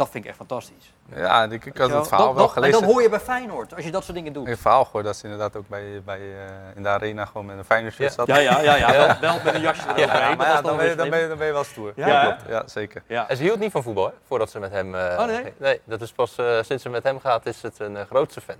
[0.00, 0.92] dat vind ik echt fantastisch.
[1.14, 2.74] Ja, ik, ik had het verhaal dat, wel dat, gelezen.
[2.74, 4.46] En dan hoor je bij Feyenoord, als je dat soort dingen doet.
[4.46, 6.36] Ik een verhaal gehoord dat ze inderdaad ook bij, bij, uh,
[6.74, 8.26] in de arena gewoon met een Feyenoord shirt zat.
[8.26, 9.06] Ja, ja, ja, ja, ja.
[9.06, 10.30] Wel, wel, met een jasje eroverheen.
[10.30, 11.92] Ja, maar ja, dan, ben je, dan, ben je, dan ben je wel stoer.
[11.96, 12.42] Ja, ja, klopt.
[12.48, 13.02] ja zeker.
[13.06, 13.28] Ja.
[13.28, 14.94] En ze hield niet van voetbal, hè, voordat ze met hem...
[14.94, 15.52] Uh, oh nee?
[15.56, 18.56] Nee, dat is pas uh, sinds ze met hem gaat, is het een grootste fan.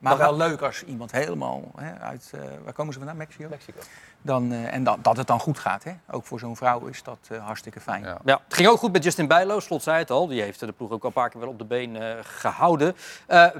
[0.00, 3.18] Maar wel leuk als iemand helemaal hè, uit, uh, waar komen ze vandaan?
[3.18, 3.48] Mexico?
[3.48, 3.80] Mexico.
[4.22, 5.84] Dan, uh, en dan, dat het dan goed gaat.
[5.84, 5.92] Hè?
[6.10, 8.02] Ook voor zo'n vrouw is dat uh, hartstikke fijn.
[8.02, 8.18] Ja.
[8.24, 8.40] ja.
[8.44, 9.60] het ging ook goed met Justin Bijlo.
[9.60, 10.26] Slot zei het al.
[10.26, 12.96] Die heeft de ploeg ook al een paar keer wel op de been gehouden.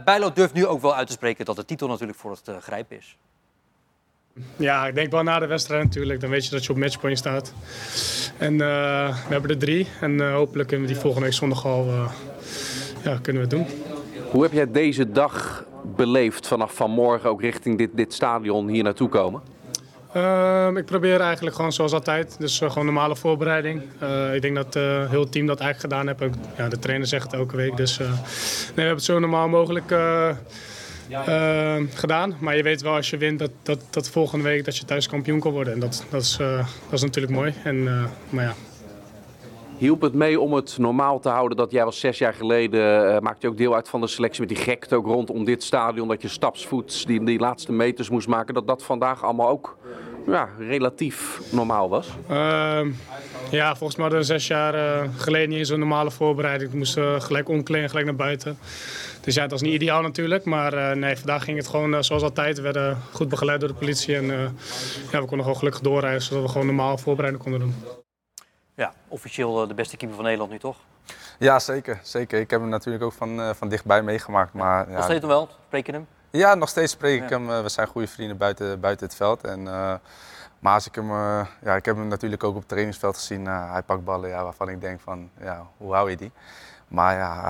[0.04, 2.96] Bijlo durft nu ook wel uit te spreken dat de titel natuurlijk voor het grijpen
[2.96, 3.16] is.
[4.56, 6.20] Ja, ik denk wel na de wedstrijd natuurlijk.
[6.20, 7.52] Dan weet je dat je op matchpoint staat.
[8.38, 9.88] En we hebben er drie.
[10.00, 11.86] En hopelijk kunnen we die volgende week zondag al
[13.02, 13.66] ja, kunnen we het doen.
[14.30, 19.08] Hoe heb jij deze dag beleefd vanaf vanmorgen ook richting dit, dit stadion hier naartoe
[19.08, 19.42] komen?
[20.12, 22.36] Ehm, ik probeer eigenlijk gewoon zoals altijd.
[22.38, 23.82] Dus eh, gewoon normale voorbereiding.
[23.98, 26.36] Eh, ik denk dat eh, heel het team dat eigenlijk gedaan heeft.
[26.56, 27.76] Ja, de trainer zegt het elke week.
[27.76, 28.16] Dus eh, nee,
[28.74, 30.28] we hebben het zo normaal mogelijk eh,
[31.10, 32.34] eh, gedaan.
[32.40, 35.08] Maar je weet wel als je wint dat, dat, dat volgende week dat je thuis
[35.08, 35.72] kampioen kan worden.
[35.72, 37.54] En dat, dat, is, eh, dat is natuurlijk mooi.
[37.64, 38.54] En, eh, maar ja,
[39.80, 43.20] Hielp het mee om het normaal te houden dat jij was zes jaar geleden, eh,
[43.20, 46.08] maakte je ook deel uit van de selectie met die gekte ook rondom dit stadion,
[46.08, 49.76] dat je stapsvoets die, die laatste meters moest maken, dat dat vandaag allemaal ook
[50.26, 52.08] ja, relatief normaal was?
[52.28, 52.90] Ehm,
[53.50, 56.70] ja, volgens mij hadden we zes jaar eh, geleden niet eens een normale voorbereiding.
[56.70, 58.58] Ik moest eh, gelijk omkleden en gelijk naar buiten.
[59.20, 60.44] Dus ja, dat is niet ideaal natuurlijk.
[60.44, 62.56] Maar nee, vandaag ging het gewoon zoals altijd.
[62.56, 64.16] We werden goed begeleid door de politie.
[64.16, 64.26] En
[65.10, 67.99] ja, we konden gewoon gelukkig doorrijden, zodat we gewoon normaal voorbereiding konden doen.
[68.80, 70.76] Ja, officieel eh, de beste keeper van Nederland nu toch?
[71.38, 72.40] Ja, zeker, zeker.
[72.40, 74.52] Ik heb hem natuurlijk ook van, eh, van dichtbij meegemaakt.
[74.52, 75.48] Maar, ja, Nog steeds nog wel?
[75.66, 76.06] Spreek je hem?
[76.30, 77.36] Ja, nog steeds spreek ik Ja.
[77.38, 77.50] hem.
[77.50, 79.44] Eh, We zijn goede vrienden buiten, buiten het veld.
[79.44, 79.62] En,
[80.58, 81.08] maar als ik hem,
[81.62, 83.46] ja, ik heb hem natuurlijk ook op het trainingsveld gezien.
[83.46, 86.32] Hij pakt ballen ja, waarvan ik denk van, ja, hoe hou je die?
[86.88, 87.40] Maar ja,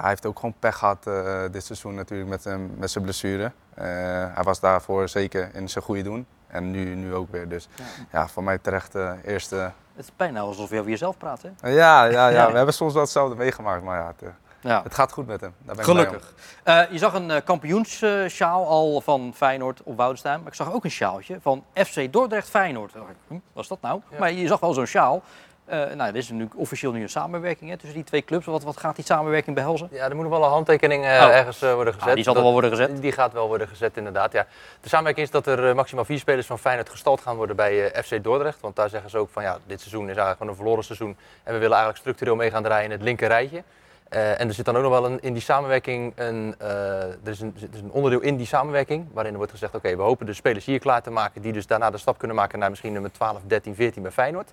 [0.00, 3.52] hij- heeft ook gewoon pech gehad eh, dit seizoen natuurlijk met, hem, met zijn blessure.
[3.74, 6.26] Hij was daarvoor zeker in zijn goede doen.
[6.46, 7.48] En nu, nu ook weer.
[7.48, 7.68] Dus
[8.12, 9.72] ja, voor mij terecht de eerste...
[10.00, 11.70] Het is bijna alsof je over jezelf praat, hè?
[11.70, 13.82] Ja, ja, ja, we hebben soms wel hetzelfde meegemaakt.
[13.82, 14.28] Maar ja, het, eh,
[14.60, 14.82] Ja.
[14.82, 15.54] het gaat goed met hem.
[15.58, 15.90] Daar ben ik.
[15.90, 16.34] Gelukkig.
[16.62, 20.38] Eh, je zag een eh, kampioenssjaal al van Feyenoord op Woudenstein.
[20.38, 22.94] Maar ik zag ook een sjaaltje van FC Dordrecht Feyenoord.
[22.94, 24.00] Ik, hm, wat is dat nou?
[24.18, 25.22] Maar je zag wel zo'n sjaal.
[25.70, 28.46] Eh nou, er is nu officieel nu een samenwerking hè, tussen die twee clubs.
[28.46, 29.88] Wat, wat gaat die samenwerking behelzen?
[29.90, 31.34] Ja, er moet nog wel een handtekening eh, Oh.
[31.36, 32.08] ergens eh, worden gezet.
[32.08, 33.02] Ah, die zal er wel worden gezet.
[33.02, 34.32] Die gaat wel worden gezet, inderdaad.
[34.32, 34.46] Ja.
[34.80, 38.22] De samenwerking is dat er maximaal vier spelers van Feyenoord gestald gaan worden bij FC
[38.24, 38.60] Dordrecht.
[38.60, 41.16] Want daar zeggen ze ook van, ja, dit seizoen is eigenlijk gewoon een verloren seizoen.
[41.42, 43.62] En we willen eigenlijk structureel mee gaan draaien in het linker rijtje.
[44.08, 47.54] En er zit dan ook nog wel een, in die samenwerking een, er, is een,
[47.60, 50.32] er is een onderdeel in die samenwerking waarin er wordt gezegd: oké, we hopen de
[50.32, 53.12] spelers hier klaar te maken die dus daarna de stap kunnen maken naar misschien nummer
[53.12, 54.50] 12, 13, 14 bij Feyenoord.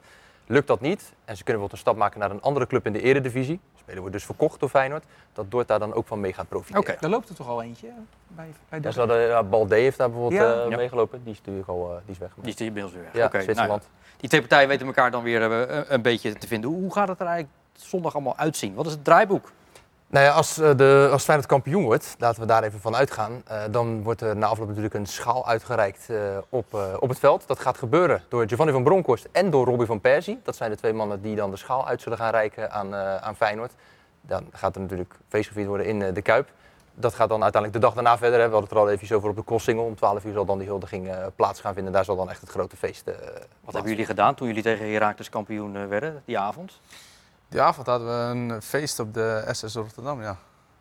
[0.50, 2.94] Lukt dat niet en ze kunnen bijvoorbeeld een stap maken naar een andere club in
[2.94, 6.20] de eredivisie, de speler wordt dus verkocht door Feyenoord, dat Dort daar dan ook van
[6.20, 6.82] mee gaat profiteren.
[6.82, 7.88] Oké, daar loopt er toch al eentje
[8.28, 10.64] bij, bij hadden, ja, Balde heeft daar bijvoorbeeld Ja.
[10.64, 10.76] eh, Ja.
[10.78, 12.30] meegelopen, die is natuurlijk al eh, die is weg.
[12.36, 13.14] Die is die inmiddels weer weg.
[13.14, 13.82] Ja, Oké, Zwitserland.
[13.82, 14.16] nou ja.
[14.18, 16.70] Die twee partijen weten elkaar dan weer eh, een, een beetje te vinden.
[16.70, 18.74] Hoe gaat het er eigenlijk zondag allemaal uitzien?
[18.74, 19.52] Wat is het draaiboek?
[20.10, 23.42] Nou ja, als, eh, de, als Feyenoord kampioen wordt, laten we daar even van uitgaan,
[23.48, 27.48] eh, dan wordt er na afloop natuurlijk een schaal uitgereikt eh, op, op het veld.
[27.48, 30.40] Dat gaat gebeuren door Giovanni van Bronckhorst en door Robbie van Persie.
[30.44, 33.36] Dat zijn de twee mannen die dan de schaal uit zullen gaan reiken aan, aan
[33.36, 33.72] Feyenoord.
[34.22, 36.50] Dan gaat er natuurlijk feest gevierd worden in de Kuip.
[36.94, 38.40] Dat gaat dan uiteindelijk de dag daarna verder.
[38.40, 38.46] Hè.
[38.46, 39.86] We hadden het er al even over op de Koolsingel.
[39.86, 41.94] Om 12 uur zal dan die huldiging plaats gaan vinden.
[41.94, 43.04] Daar zal dan echt het grote feest
[43.64, 46.80] Wat hebben jullie gedaan toen jullie tegen Heracles kampioen werden die avond?
[47.50, 50.38] Die avond hadden we een feest op de SS Rotterdam, ja.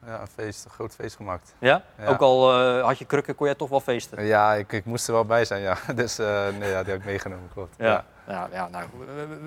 [0.06, 1.54] Ja, een feest, een groot feest gemaakt.
[1.58, 1.82] Ja?
[2.06, 4.24] Ook al eh, had je krukken, kon jij toch wel feesten?
[4.24, 5.76] Ja, ik, ik moest er wel bij zijn, ja.
[5.94, 7.74] Dus eh, nee, ja, die heb ik meegenomen, klopt.
[7.78, 8.04] Ja, ja,
[8.52, 8.84] ja nou,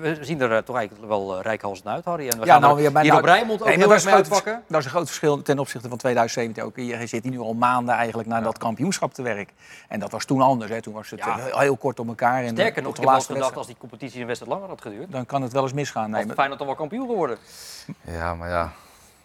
[0.00, 2.28] we zien er eh, toch eigenlijk wel uh, rijkhalsend uit, Harry.
[2.28, 3.86] En we Ja, gaan nou, er weer bij hier nou, op Rijnmond ook nee, heel
[3.86, 4.62] dat, erg mee uitpakken.
[4.68, 6.76] dat is een groot verschil ten opzichte van 2017 ook.
[6.76, 9.52] Je zit hier nu al maanden eigenlijk naar dat kampioenschap te werk.
[9.88, 10.70] En dat was toen anders.
[10.70, 10.82] Hè.
[10.82, 11.26] Toen was het Ja.
[11.38, 12.42] eh, heel, heel kort op elkaar.
[12.42, 14.80] En Sterker eh, nog, ik de heb gedacht als die competitie een wedstrijd langer had
[14.80, 16.10] geduurd, Dan kan het wel eens misgaan.
[16.10, 17.38] Nee, had Feyenoord dan wel kampioen geworden.
[18.04, 18.72] Ja, maar ja.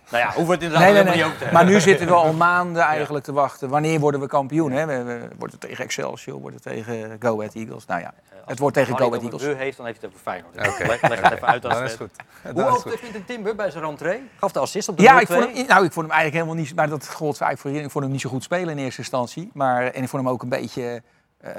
[0.10, 1.16] Nou ja, hoeven we het inderdaad Nee, nee, helemaal nee.
[1.16, 1.64] niet over te hebben.
[1.64, 3.70] Maar nu zitten we al maanden eigenlijk te wachten.
[3.70, 4.72] Wanneer worden we kampioen?
[4.72, 4.86] Hè?
[4.86, 6.40] We, we- wordt het tegen Excelsior?
[6.40, 7.86] Wordt het tegen Go Ahead Eagles?
[7.86, 8.14] Nou ja,
[8.46, 9.34] het wordt tegen Go het Eagles.
[9.42, 10.56] over we heeft, dan heeft hij het over Feyenoord.
[10.68, 10.88] Oké.
[10.88, 11.66] Leg, leg het even uit.
[11.66, 12.00] als Dan is het-
[12.44, 12.84] goed.
[12.84, 14.30] Hoe vindt een Timber bij zijn rentree?
[14.40, 15.32] Gaf de assist op de Ja, ik 0-2?
[15.42, 16.76] vond, hem, nou, ik vond hem eigenlijk helemaal niet...
[16.76, 17.86] Maar dat gold eigenlijk voor iedereen.
[17.86, 19.50] Ik vond hem niet zo goed spelen in eerste instantie.
[19.54, 21.04] Maar, en ik vond hem ook een beetje
[21.38, 21.54] eh,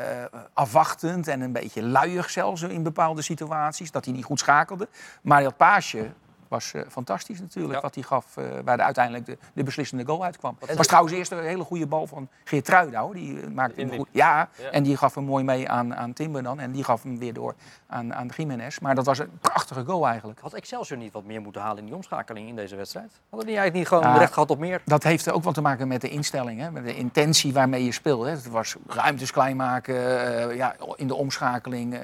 [0.53, 3.91] afwachtend en een beetje luiig zelfs in bepaalde situaties.
[3.91, 4.89] Dat hij niet goed schakelde.
[5.23, 6.11] Maar dat paasje
[6.49, 7.81] was eh, fantastisch natuurlijk.
[7.81, 10.57] Wat hij gaf, eh, waar de, uiteindelijk de, de beslissende goal uitkwam.
[10.67, 13.01] Het was trouwens eerst een hele goede bal van Geert Truida.
[13.01, 13.15] Hoor.
[13.15, 14.09] Die eh, maakte hem goed.
[14.11, 14.71] Ja, Ja.
[14.71, 16.61] en die gaf hem mooi mee aan, aan Timber dan.
[16.61, 17.55] En die gaf hem weer door
[17.87, 18.79] aan, aan Jiménez.
[18.79, 20.41] Maar dat was een prachtige goal eigenlijk.
[20.41, 23.11] Had Excelsior niet wat meer moeten halen in die omschakeling in deze wedstrijd?
[23.29, 24.83] Hadden die eigenlijk niet gewoon recht gehad op meer?
[24.85, 26.71] Dat heeft ook wel te maken met de instelling, hè?
[26.71, 28.25] met de intentie waarmee je speelt.
[28.25, 28.31] Hè?
[28.31, 29.95] Het was ruimtes klein maken,
[30.57, 31.99] ja, in de omschakeling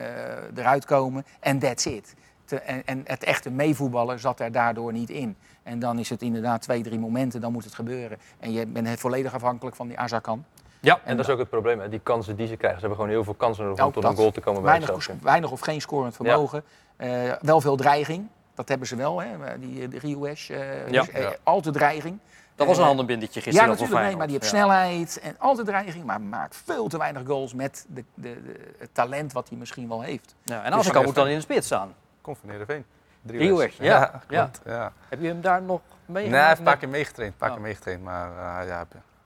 [0.55, 2.14] eruit komen en that's it.
[2.52, 5.36] Te- en, en het echte meevoetballen zat er daardoor niet in.
[5.62, 8.18] En dan is het inderdaad twee, drie momenten, dan moet het gebeuren.
[8.40, 10.44] En je bent het volledig afhankelijk van die Azarkan.
[10.80, 11.88] Ja, En dat is ook het probleem, hè.
[11.88, 12.80] die kansen die ze krijgen.
[12.80, 14.70] Ze hebben gewoon heel veel kansen nodig om Ook tot een goal te komen bij
[14.70, 15.24] weinig, Excelsior.
[15.24, 16.64] weinig of geen scorend vermogen.
[16.96, 18.26] Eh, wel veel dreiging.
[18.54, 19.28] Dat hebben ze wel, hè?
[19.58, 20.50] die, die Riouesh.
[20.50, 21.06] eh Ja.
[21.12, 21.32] eh, Ja.
[21.42, 22.18] altijd dreiging.
[22.54, 24.04] Dat was een Eh, handenbindertje gisteren Ja, natuurlijk.
[24.06, 24.56] Nee, maar die heeft Ja.
[24.58, 26.04] snelheid en altijd dreiging.
[26.04, 29.88] Maar maakt veel te weinig goals met de, de, de- het talent wat hij misschien
[29.88, 30.34] wel heeft.
[30.44, 31.92] Ja, en Dus- Azarkan moet dan in de spits staan.
[32.22, 32.85] Komt van Heerenveen.
[33.22, 33.85] Drie Rio wedst- ja.
[33.98, 34.22] ja.
[34.26, 34.92] klopt, ja.
[35.08, 37.54] Heb je hem daar nog mee Nee, hij heeft een paar keer meegetraind, paar Oh.
[37.54, 38.02] keer meegetraind.
[38.02, 38.28] Maar
[38.61, 38.80] eh, ja,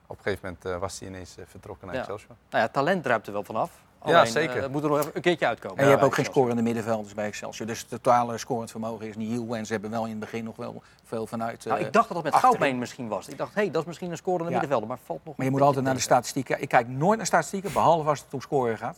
[0.06, 2.00] op een gegeven moment eh, was hij ineens eh, vertrokken naar Ja.
[2.02, 2.36] Excelsior.
[2.50, 3.70] Nou ja, talent druipt er wel vanaf.
[3.98, 4.56] Alleen, Ja, zeker.
[4.56, 5.78] eh, het moet er nog even een keertje uitkomen.
[5.78, 7.66] En je hebt ook geen scorende middenvelders bij Excelsior.
[7.66, 9.56] Dus het totale scorend vermogen is niet heel.
[9.56, 11.64] En ze hebben wel in het begin nog wel veel vanuit.
[11.64, 12.56] Nou, ik dacht dat het met achterin.
[12.56, 13.28] Goudbeen misschien was.
[13.28, 14.50] Ik dacht, hé, hey, dat is misschien een scorende Ja.
[14.50, 16.60] middenvelder, maar valt nog Maar je moet altijd naar de statistieken.
[16.62, 18.96] Ik kijk nooit naar statistieken, behalve als het om scoren gaat.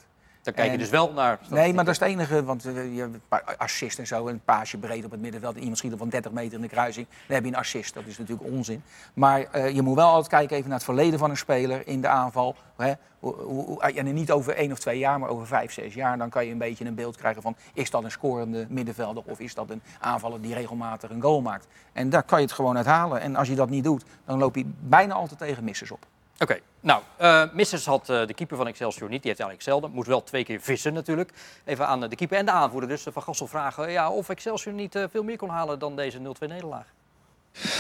[0.54, 2.44] Dan kijk je dus wel naar Nee, maar dat is het enige.
[2.44, 4.28] Want je hebt een paar assist en zo.
[4.28, 5.56] Een paasje breed op het middenveld.
[5.56, 7.06] Iemand schiet er van 30 meter in de kruising.
[7.26, 7.94] Dan heb je een assist.
[7.94, 8.82] Dat is natuurlijk onzin.
[9.14, 12.00] Maar eh, je moet wel altijd kijken even naar het verleden van een speler in
[12.00, 12.54] de aanval.
[12.76, 12.92] Hè?
[13.20, 16.18] Hoe- En niet over één of twee jaar, maar over vijf, zes jaar.
[16.18, 17.56] Dan kan je een beetje een beeld krijgen van...
[17.72, 21.66] is dat een scorende middenvelder of is dat een aanvaller die regelmatig een goal maakt?
[21.92, 23.20] En daar kan je het gewoon uit halen.
[23.20, 26.06] En als je dat niet doet, dan loop je bijna altijd tegen missers op.
[26.38, 29.22] Oké, nou, eh Missers had eh, de keeper van Excelsior niet.
[29.22, 29.90] Die heeft eigenlijk zelden.
[29.90, 31.33] Moest wel twee keer vissen natuurlijk.
[31.64, 32.88] Even aan eh, de keeper en de aanvoerder.
[32.88, 36.22] Dus Van Gassel vragen ja, of Excelsior niet veel meer kon halen dan deze 0-2
[36.38, 36.87] nederlaag.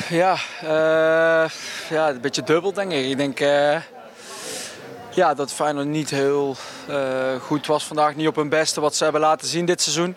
[0.08, 0.36] Ja,
[1.90, 3.04] ja, een beetje dubbel denk ik.
[3.04, 3.38] Ik denk
[5.10, 6.56] ja, dat Feyenoord niet heel
[7.40, 8.14] goed was vandaag.
[8.14, 10.16] Niet op hun beste wat ze hebben laten zien dit seizoen.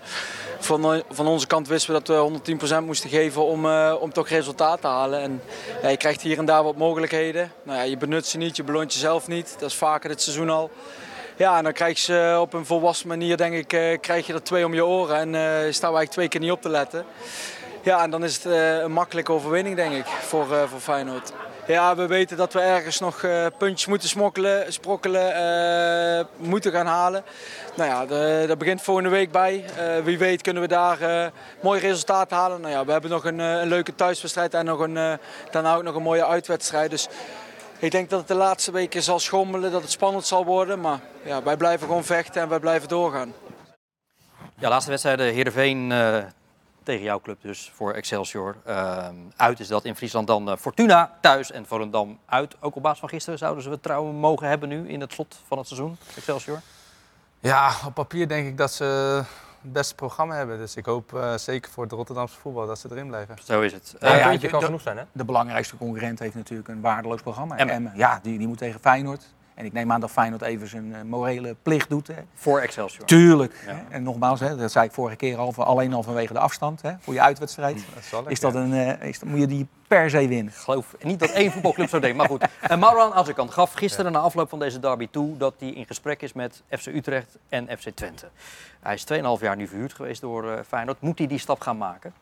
[0.61, 4.27] Van, van onze kant wisten we dat we 110% moesten geven om, eh, om toch
[4.27, 5.21] resultaat te halen.
[5.21, 5.41] En
[5.81, 7.51] ja, je krijgt hier en daar wat mogelijkheden.
[7.63, 9.55] Nou ja, je benut ze niet, je beloont jezelf niet.
[9.59, 10.71] Dat is vaker dit seizoen al.
[11.37, 14.43] Ja, en dan krijg je op een volwassen manier, denk ik, eh, krijg je er
[14.43, 15.15] twee om je oren.
[15.15, 17.05] En eh staan we eigenlijk twee keer niet op te letten.
[17.83, 21.31] Ja, en dan is het eh, een makkelijke overwinning, denk ik, voor, eh, voor Feyenoord.
[21.71, 26.85] Ja, we weten dat we ergens nog eh, puntjes moeten smokkelen, sprokkelen, eh, moeten gaan
[26.85, 27.23] halen.
[27.75, 28.05] Nou ja,
[28.45, 29.65] dat begint volgende week bij.
[29.77, 31.31] Eh, wie weet kunnen we daar
[31.61, 32.61] mooi resultaat halen.
[32.61, 35.19] Nou ja, we hebben nog een, een leuke thuiswedstrijd en nog een,
[35.51, 36.89] daarna ook nog een mooie uitwedstrijd.
[36.89, 37.07] Dus
[37.79, 40.79] ik denk dat het de laatste weken zal schommelen, dat het spannend zal worden.
[40.79, 43.33] Maar ja, wij blijven gewoon vechten en wij blijven doorgaan.
[44.59, 45.91] Ja, laatste wedstrijden Heerenveen
[46.83, 48.55] tegen jouw club dus voor Excelsior.
[48.65, 52.55] Ehm, uit is dat in Friesland dan eh, Fortuna thuis en Volendam uit.
[52.59, 55.57] Ook op basis van gisteren zouden ze vertrouwen mogen hebben nu in het slot van
[55.57, 56.59] het seizoen, Excelsior.
[57.39, 58.83] Ja, op papier denk ik dat ze
[59.61, 60.57] het beste programma hebben.
[60.57, 63.35] Dus ik hoop eh, zeker voor het Rotterdamse voetbal dat ze erin blijven.
[63.43, 63.95] Zo is het.
[63.99, 65.03] Nou ja, puntje kan de- genoeg zijn, hè?
[65.11, 67.57] De belangrijkste concurrent heeft natuurlijk een waardeloos programma.
[67.57, 67.75] Emmen.
[67.75, 67.91] Emmen.
[67.95, 69.25] Ja, die, die moet tegen Feyenoord.
[69.61, 72.07] En ik neem aan dat Feyenoord even zijn eh, morele plicht doet.
[72.07, 72.13] Hè.
[72.33, 73.05] Voor Excelsior.
[73.05, 73.63] Tuurlijk.
[73.65, 73.85] Ja.
[73.89, 76.91] En nogmaals, hè, dat zei ik vorige keer al, alleen al vanwege de afstand hè,
[76.99, 77.85] voor je uitwedstrijd.
[78.01, 80.53] zal ik, is dat een, eh, is, moet je die per se winnen.
[80.53, 82.17] Ik geloof niet dat één voetbalclub zo denkt.
[82.17, 85.37] Maar goed, uh, Marouan Azarkan gaf gisteren na afloop van deze derby toe...
[85.37, 88.27] dat hij in gesprek is met FC Utrecht en FC Twente.
[88.79, 91.01] Hij is 2,5 jaar nu verhuurd geweest door eh, Feyenoord.
[91.01, 92.13] Moet hij die stap gaan maken?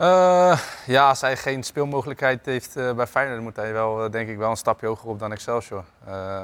[0.00, 4.28] Eh, ja, als hij geen speelmogelijkheid heeft eh, bij Feyenoord, moet hij wel, eh, denk
[4.28, 5.84] ik, wel een stapje hoger op dan Excelsior.
[6.04, 6.42] Eh,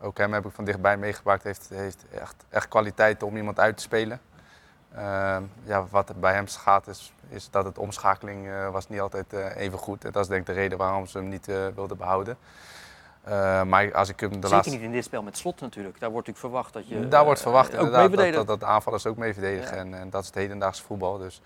[0.00, 1.42] ook hem heb ik van dichtbij meegemaakt.
[1.42, 4.20] Heeft, heeft echt, echt kwaliteit om iemand uit te spelen.
[5.64, 10.04] Ja, wat bij hem gaat is, is dat het omschakeling was niet altijd even goed.
[10.04, 12.38] En dat is denk ik de reden waarom ze hem niet wilden behouden.
[13.22, 14.74] Eh, maar als ik hem de Zeker laatste...
[14.74, 16.00] niet in dit spel met slot natuurlijk.
[16.00, 17.08] Daar wordt natuurlijk verwacht dat je...
[17.08, 19.76] Daar wordt verwacht inderdaad dat, dat, dat aanvallers ook mee verdedigen.
[19.76, 19.82] Ja.
[19.82, 21.18] En, en dat is het hedendaagse voetbal.
[21.18, 21.40] Dus,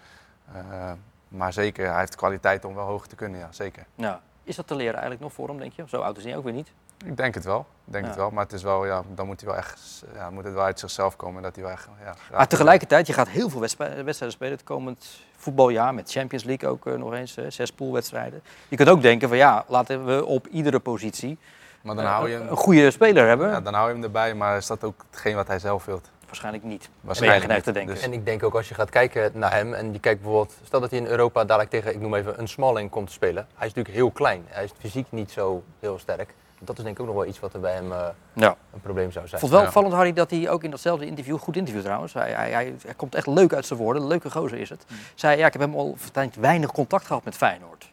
[1.30, 3.84] maar zeker, hij heeft de kwaliteit om wel hoog te kunnen, ja, zeker.
[3.94, 4.20] Ja.
[4.44, 5.84] Is dat te leren eigenlijk nog voor hem, denk je?
[5.88, 6.72] Zo oud is hij ook weer niet.
[7.04, 7.66] Ik denk het wel.
[7.84, 8.10] Denk Ja.
[8.10, 8.30] het wel.
[8.30, 10.78] Maar het is wel, ja, dan moet hij wel echt, ja, moet het wel uit
[10.80, 11.42] zichzelf komen.
[11.42, 14.62] Dat hij wel echt, ja, graag- Maar tegelijkertijd, je gaat heel veel wedstrijden spelen het
[14.64, 15.94] komend voetbaljaar.
[15.94, 18.42] Met Champions League ook eh, nog eens, eh, zes poolwedstrijden.
[18.68, 21.38] Je kunt ook denken van ja, laten we op iedere positie
[21.82, 23.48] Maar dan eh, hou je hem- een goede speler hebben.
[23.50, 26.10] Ja, dan hou je hem erbij, maar is dat ook hetgeen wat hij zelf wilt?
[26.30, 26.88] Waarschijnlijk niet.
[27.00, 27.78] Waarschijnlijk geneigd te niet.
[27.78, 27.94] denken.
[27.94, 30.54] Dus- En ik denk ook als je gaat kijken naar hem en je kijkt bijvoorbeeld,
[30.64, 33.46] stel dat hij in Europa dadelijk tegen, ik noem even, een Smalling komt te spelen.
[33.54, 36.34] Hij is natuurlijk heel klein, hij is fysiek niet zo heel sterk.
[36.62, 38.56] Dat is denk ik ook nog wel iets wat er bij hem eh, Ja.
[38.74, 39.40] een probleem zou Ik zijn.
[39.40, 42.30] vond het wel opvallend, Harry, dat hij ook in datzelfde interview, goed interview trouwens, hij,
[42.32, 44.84] hij, hij, hij komt echt leuk uit zijn woorden, leuke gozer is het.
[45.14, 45.96] Zei, ja, ik heb hem al
[46.40, 47.90] weinig contact gehad met Feyenoord.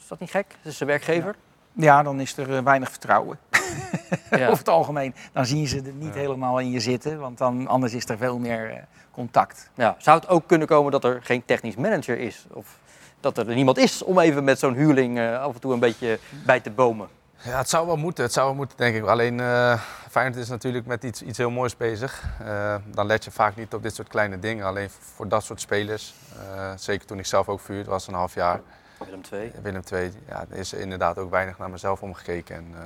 [0.00, 0.46] Is dat niet gek?
[0.62, 1.34] Dat is zijn werkgever.
[1.72, 3.38] Ja, dan is er eh, weinig vertrouwen.
[4.30, 4.46] Ja.
[4.46, 5.14] Over het algemeen.
[5.32, 8.38] Dan zien ze er niet helemaal in je zitten, want dan, anders is er veel
[8.38, 9.70] meer eh, contact.
[9.74, 9.96] Ja.
[9.98, 12.46] Zou het ook kunnen komen dat er geen technisch manager is?
[12.50, 12.78] Of
[13.20, 16.18] dat er niemand is om even met zo'n huurling eh, af en toe een beetje
[16.44, 17.08] bij te bomen?
[17.36, 18.24] Ja, het zou wel moeten.
[18.24, 19.04] Het zou wel moeten, denk ik.
[19.04, 19.80] Alleen eh
[20.12, 22.24] Feyenoord is natuurlijk met iets, iets heel moois bezig.
[22.44, 24.66] Eh, dan let je vaak niet op dit soort kleine dingen.
[24.66, 26.14] Alleen voor dat soort spelers,
[26.54, 28.60] eh, zeker toen ik zelf ook verhuurd was, een half jaar.
[28.98, 29.52] Willem II.
[29.62, 32.56] Willem II, ja, is er inderdaad ook weinig naar mezelf omgekeken.
[32.56, 32.84] En, eh,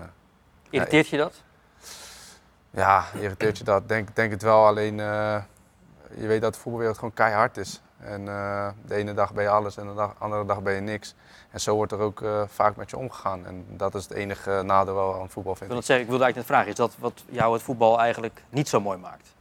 [0.71, 1.43] Irriteert je dat?
[2.71, 3.89] Ja, irriteert je dat?
[3.89, 4.67] Denk, denk het wel.
[4.67, 5.37] Alleen eh,
[6.17, 7.81] je weet dat de voetbalwereld gewoon keihard is.
[7.99, 10.81] En eh, de ene dag ben je alles en de dag- andere dag ben je
[10.81, 11.15] niks.
[11.51, 13.47] En zo wordt er ook eh, vaak met je omgegaan.
[13.47, 15.85] En dat is het enige nadeel wel aan het voetbal, Ik vind wil ik.
[15.87, 18.69] het zeggen, ik wilde eigenlijk net vragen, is dat wat jou het voetbal eigenlijk niet
[18.69, 19.35] zo mooi maakt?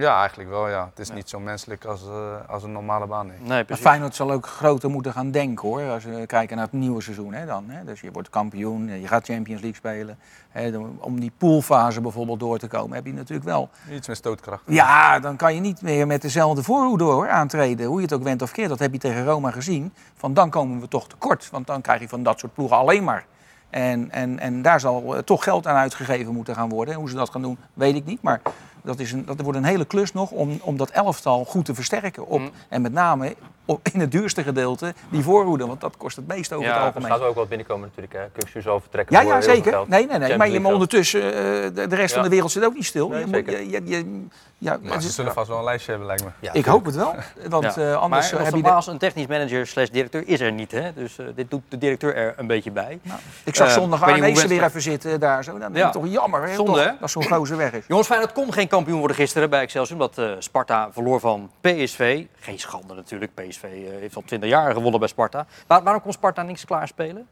[0.00, 0.68] Ja, eigenlijk wel.
[0.68, 0.86] Ja.
[0.90, 3.26] Het is niet zo menselijk als, eh, als een normale baan.
[3.26, 3.36] Nee.
[3.40, 5.82] Nee, Maar Feyenoord zal ook groter moeten gaan denken hoor.
[5.90, 7.32] Als we kijken naar het nieuwe seizoen.
[7.34, 7.84] Hè, dan, hè.
[7.84, 10.18] Dus je wordt kampioen, je gaat Champions League spelen.
[10.50, 13.68] Hè, dan- om die poolfase bijvoorbeeld door te komen heb je natuurlijk wel.
[13.90, 14.62] Iets met stootkracht.
[14.66, 17.86] Ja, dan kan je niet meer met dezelfde voorhoede hoor, aantreden.
[17.86, 18.68] Hoe je het ook went of keert.
[18.68, 19.92] Dat heb je tegen Roma gezien.
[20.16, 21.48] Van dan komen we toch tekort.
[21.50, 23.24] Want dan krijg je van dat soort ploegen alleen maar.
[23.70, 26.94] En, en, en daar zal eh, toch geld aan uitgegeven moeten gaan worden.
[26.94, 28.22] En hoe ze dat gaan doen, weet ik niet.
[28.22, 28.40] Maar
[28.84, 31.74] dat, is een, dat wordt een hele klus nog om, om dat elftal goed te
[31.74, 32.26] versterken.
[32.26, 35.66] Op, En met name op, in het duurste gedeelte die voorhoede.
[35.66, 37.10] Want dat kost het meest over het Ja, algemeen.
[37.10, 38.12] gaat ook wat binnenkomen natuurlijk.
[38.12, 38.40] hè.
[38.40, 39.82] Kuxu zal vertrekken Ja, ja, zeker.
[39.86, 40.36] Nee, nee, nee.
[40.36, 41.32] Maar, je, maar ondertussen, eh,
[41.74, 42.28] de, de rest van Ja.
[42.28, 43.08] de wereld zit ook niet stil.
[43.08, 44.26] Nee, je je, je, je-
[44.58, 46.48] ja, Maar ze zullen vast wel een lijstje hebben, lijkt me.
[46.52, 47.14] ik hoop het wel.
[47.48, 47.92] Want Ja.
[47.92, 48.60] eh, anders maar eh, heb je...
[48.62, 50.70] nogmaals, een technisch manager slash directeur is er niet.
[50.70, 50.92] Hè?
[50.94, 52.98] Dus dit doet de directeur er een beetje bij.
[53.02, 55.50] Nou, Ik zag zondag Arnezen weer even zitten daar zo.
[55.50, 55.86] Dan denk Ja.
[55.86, 56.90] ik toch jammer hè, Zonde, toch, hè?
[57.00, 57.84] dat zo'n gozer weg is.
[57.88, 60.00] Jongens, Feyenoord kon geen kampioen worden gisteren bij Excelsior.
[60.00, 62.24] Omdat eh, Sparta verloor van PSV.
[62.40, 63.34] Geen schande natuurlijk.
[63.34, 65.46] PSV eh, heeft al 20 jaar gewonnen bij Sparta.
[65.66, 67.26] Waar- waarom kon Sparta niks klaarspelen?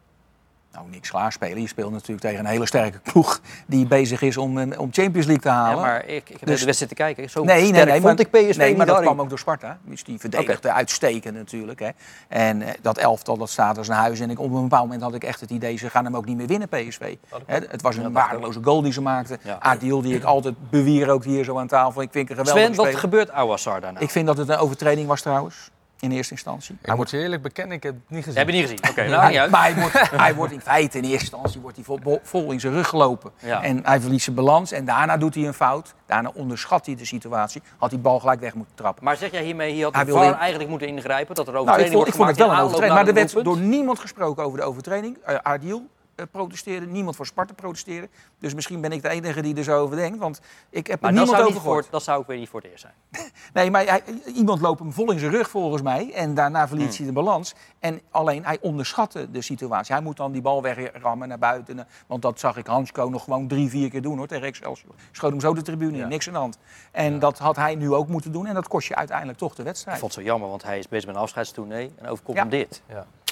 [0.75, 1.61] Nou, niks klaarspelen.
[1.61, 5.27] Je speelt natuurlijk tegen een hele sterke ploeg die bezig is om, eh, om Champions
[5.27, 5.77] League te halen.
[5.77, 7.31] Ja, maar ik, ik heb Dus- de wedstrijd te kijken.
[7.31, 9.39] Zo nee, nee, sterk nee, vond maar, ik PSV nee, maar dat kwam ook door
[9.39, 9.79] Sparta.
[9.85, 11.81] Dus die verdedigde uitstekend natuurlijk.
[11.81, 11.89] Hè.
[12.29, 14.21] En eh, dat elftal dat staat als een huis.
[14.21, 16.25] En ik, op een bepaald moment had ik echt het idee, ze gaan hem ook
[16.25, 17.17] niet meer winnen, PSV.
[17.47, 19.39] Hè, het was een waardeloze goal die ze maakten.
[19.45, 19.57] Ja.
[19.61, 22.03] Adil, die ik altijd bewier ook hier zo aan tafel.
[22.03, 23.01] Ik vind een geweldige Sven, wat speler.
[23.01, 24.01] gebeurt Awassar daarna?
[24.01, 25.71] Ik vind dat het een overtreding was trouwens,
[26.03, 26.77] in eerste instantie.
[26.83, 28.39] Ik moet je eerlijk bekennen, ik heb het niet gezien.
[28.39, 28.91] Heb je niet gezien?
[28.91, 29.51] Oké, nou, Hij- niet uit.
[29.51, 32.61] maar hij wordt, hij wordt in feite in eerste instantie wordt hij vol, vol in
[32.61, 33.31] zijn rug gelopen.
[33.39, 33.63] Ja.
[33.63, 35.95] En hij verliest zijn balans en daarna doet hij een fout.
[36.07, 37.63] Daarna onderschat hij de situatie.
[37.79, 39.05] Had die bal gelijk weg moeten trappen.
[39.05, 41.35] Maar zeg jij hiermee, hier had Hij de eigenlijk moeten ingrijpen?
[41.35, 42.99] Dat er Nou, ik overtreding vond, ik vond wordt het wel een overtreding.
[42.99, 45.19] Maar er werd door niemand gesproken over de overtreding.
[45.29, 48.09] Uh, Adil eh, protesteerde, niemand voor Sparta protesteerde.
[48.39, 50.19] Dus misschien ben ik de enige die er zo over denkt.
[50.19, 51.83] Want ik heb er Maar niemand over gehoord.
[51.83, 53.31] voor, dat zou ook weer niet voor het eerst zijn.
[53.53, 54.03] Nee, maar hij,
[54.35, 56.13] iemand loopt hem vol in zijn rug volgens mij.
[56.13, 57.07] En daarna verliest Hmm.
[57.07, 57.55] hij de balans.
[57.79, 59.95] En alleen hij onderschatte de situatie.
[59.95, 61.79] Hij moet dan die bal wegrammen naar buiten.
[61.79, 64.95] eh, Want dat zag ik Hansko nog gewoon drie, vier keer doen hoor, tegen Excelsior.
[65.13, 66.59] Schoot hem zo de tribune in, niks aan de hand.
[66.91, 68.47] En dat had hij nu ook moeten doen.
[68.47, 69.97] En dat kost je uiteindelijk toch de wedstrijd.
[69.97, 72.43] Ik vond het zo jammer, want hij is bezig met een afscheidstournee en overkomt Ja.
[72.43, 72.83] hem dit.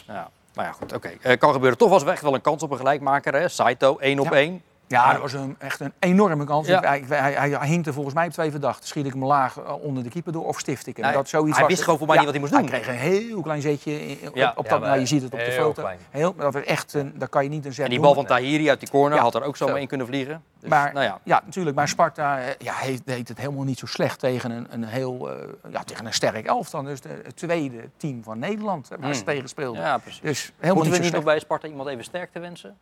[0.07, 0.31] Ja.
[0.55, 1.13] Nou ja, goed, oké.
[1.17, 1.37] Okay.
[1.37, 1.79] kan gebeuren.
[1.79, 3.35] Toch was echt wel een kans op een gelijkmaker.
[3.35, 3.49] Hè?
[3.49, 4.63] Saito, 1 op 1.
[4.91, 6.67] Ja, dat was een, echt een enorme kans.
[6.67, 6.81] Ja.
[6.81, 8.89] Hij, hij, hij, hinkte volgens mij op twee verdachten.
[8.89, 11.05] Schiet ik hem laag eh, onder de keeper door of stift ik hem?
[11.05, 12.87] Nee, dat zoiets hij was wist gewoon voor mij niet wat hij moest Hij kreeg
[12.87, 14.17] een heel klein zetje
[14.55, 15.83] op, dat, maar nou, je ziet het op de foto.
[15.83, 15.99] klein.
[16.11, 18.07] Heel, dat was echt, een, daar kan je niet een zet En die doen.
[18.07, 19.81] bal van Tahiri uit die corner had er ook zomaar Zo.
[19.81, 20.43] in kunnen vliegen.
[20.61, 21.21] Dus, maar, nou ja.
[21.23, 21.43] ja.
[21.45, 21.77] natuurlijk.
[21.77, 25.31] Maar Sparta eh, ja, heeft, deed het helemaal niet zo slecht tegen een, een heel,
[25.31, 26.83] eh, ja, tegen een sterk elftal.
[26.83, 29.33] Dus de, het tweede team van Nederland waar ze Hmm.
[29.33, 29.83] tegen speelden.
[29.83, 30.21] Ja, precies.
[30.21, 32.77] Dus helemaal Moeten we niet nog bij Sparta iemand even sterk te wensen?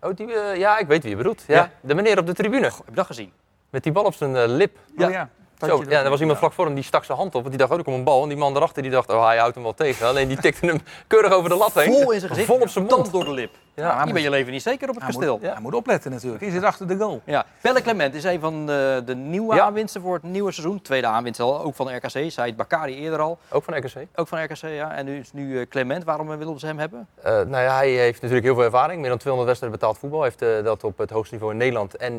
[0.00, 1.42] Oh, die, eh, ja, ik weet wie je bedoelt.
[1.46, 1.54] Ja.
[1.56, 1.70] Ja.
[1.80, 2.64] De meneer op de tribune.
[2.64, 3.32] Heb je dat gezien?
[3.70, 4.76] Met die bal op zijn eh, lip.
[4.98, 5.28] Oh ja.
[5.58, 7.34] Zo, Dat je dat- ja, er was iemand vlak voor hem die stak zijn hand
[7.34, 7.40] op.
[7.42, 8.22] Want die dacht, oh, er komt een bal.
[8.22, 10.06] En die man daarachter die dacht, oh, hij houdt hem wel tegen.
[10.06, 11.92] Alleen die tikte hem keurig over de lat heen.
[11.92, 12.96] Vol in zijn gezicht, Vol op zijn mond.
[12.96, 13.50] tand door de lip.
[13.80, 15.38] Ja, Ja, ben je moet- leven niet zeker op het Hij kasteel.
[15.38, 16.42] moet, hij moet opletten natuurlijk.
[16.42, 17.20] Hij zit achter de goal.
[17.24, 17.44] Ja.
[17.60, 19.64] Pelle Clement is een van de, de nieuwe Ja.
[19.64, 20.82] aanwinsten voor het nieuwe seizoen.
[20.82, 22.30] Tweede aanwinst al, ook van de RKC.
[22.30, 23.38] Zei het Bakari eerder al.
[23.50, 24.06] Ook van RKC.
[24.14, 24.92] Ook van RKC, ja.
[24.94, 26.04] En nu is nu eh, Clement.
[26.04, 27.06] Waarom eh, willen ze hem hebben?
[27.22, 29.00] Eh, nou ja, hij heeft natuurlijk heel veel ervaring.
[29.00, 30.20] Meer dan 200 wedstrijden betaald voetbal.
[30.20, 32.12] Hij heeft dat op het hoogste niveau in Nederland en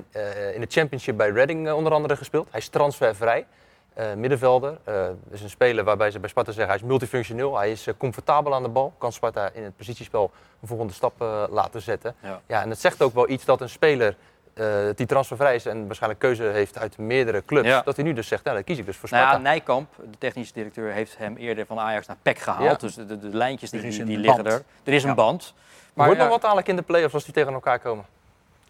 [0.53, 2.47] in de championship bij Reading onder andere gespeeld.
[2.51, 3.45] Hij is transfervrij.
[3.93, 4.77] Eh, middenvelder.
[4.83, 7.57] Eh is een speler waarbij ze bij Sparta zeggen hij is multifunctioneel.
[7.57, 8.93] Hij is eh, comfortabel aan de bal.
[8.97, 12.15] Kan Sparta in het positiespel een volgende stap eh, laten zetten.
[12.19, 12.41] Ja.
[12.47, 14.15] Ja, en het zegt ook wel iets dat een speler
[14.53, 17.67] eh, die transfervrij is en waarschijnlijk keuze heeft uit meerdere clubs.
[17.67, 17.81] Ja.
[17.81, 19.43] Dat hij nu dus zegt, nou, dan kies ik dus voor Nou Sparta.
[19.43, 22.81] ja, Nijkamp, de technische directeur, heeft hem eerder van Ajax naar PEC gehaald.
[22.81, 22.87] Ja.
[22.87, 24.55] Dus de, de, de lijntjes die, die, liggen band.
[24.55, 24.63] er.
[24.83, 25.53] Er is een band.
[25.93, 28.05] Maar wordt ja, nog wat dadelijk in de play-offs als die tegen elkaar komen.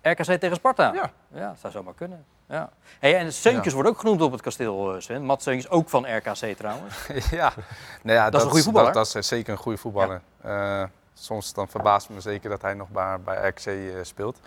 [0.01, 0.93] RKC tegen Sparta?
[0.93, 1.11] Ja.
[1.33, 2.25] Ja, dat zou zomaar kunnen.
[2.47, 2.69] Ja.
[2.99, 5.23] Hey, en Seuntjes wordt ook genoemd op het kasteel, eh, Sven.
[5.23, 6.95] Matt Seuntjes, ook van RKC trouwens.
[7.31, 7.53] ja.
[8.01, 8.93] Nou ja, Dat is een goede voetballer.
[8.93, 10.21] Dat, dat is zeker een goede voetballer.
[10.41, 10.83] Eh,
[11.13, 14.39] soms dan verbaast me zeker dat hij nog bij, bij RKC eh, speelt.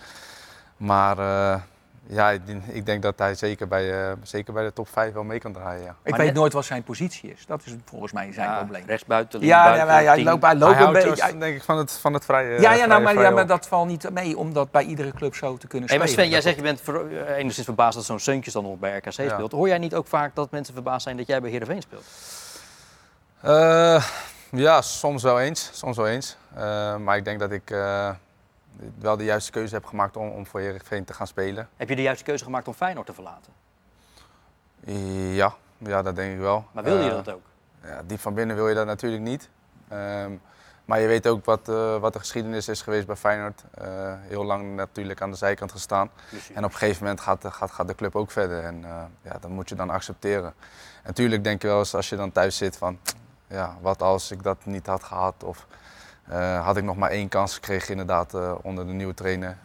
[0.77, 1.61] Maar eh,
[2.07, 5.13] ja, ik denk, ik denk dat hij zeker bij, eh, zeker bij de top 5
[5.13, 5.83] wel mee kan draaien.
[5.85, 5.91] Ja.
[6.03, 7.47] Ik Maar weet net- nooit wat zijn positie is.
[7.47, 8.83] Dat is volgens mij zijn Ja, probleem.
[8.87, 11.39] Rechtsbuiten, Ja, linksbuiten, ja, maar hij loopt, hij loopt hij een beetje.
[11.39, 13.67] denk ik van het, van het vrije Ja, ja, nou, vrije- maar, ja, maar dat
[13.69, 16.25] valt niet mee om dat bij iedere club zo te kunnen Hey, maar spelen.
[16.27, 18.97] Sven, jij zegt je bent ver- eh, enigszins verbaasd dat zo'n Seuntjes dan nog bij
[18.97, 19.53] RKC speelt.
[19.53, 22.05] Hoor jij niet ook vaak dat mensen verbaasd zijn dat jij bij Heerenveen speelt?
[23.41, 24.05] Eh,
[24.51, 25.71] ja, soms wel eens.
[25.73, 26.37] Soms wel eens.
[26.57, 28.11] Eh, maar ik denk dat ik eh,
[28.99, 31.69] wel de juiste keuze heb gemaakt om, om voor Heerenveen te gaan spelen.
[31.77, 33.53] Heb je de juiste keuze gemaakt om Feyenoord te verlaten?
[35.35, 36.65] Ja, ja dat denk ik wel.
[36.73, 37.43] Maar wil je Eh, dat ook?
[37.83, 39.49] Ja, diep van binnen wil je dat natuurlijk niet.
[39.89, 40.33] Ehm,
[40.87, 43.65] Maar je weet ook wat, eh, wat de geschiedenis is geweest bij Feyenoord.
[43.75, 46.11] Eh, heel lang natuurlijk aan de zijkant gestaan.
[46.55, 48.63] En op een gegeven moment gaat, gaat, gaat de club ook verder.
[48.65, 48.81] En
[49.23, 50.45] ja, dat moet je dan accepteren.
[50.47, 50.55] En
[51.05, 52.99] natuurlijk denk je wel eens als je dan thuis zit van...
[53.47, 55.45] Ja, wat als ik dat niet had gehad?
[55.45, 55.67] Of
[56.63, 59.59] had ik nog maar één kans gekregen inderdaad onder de nieuwe trainer?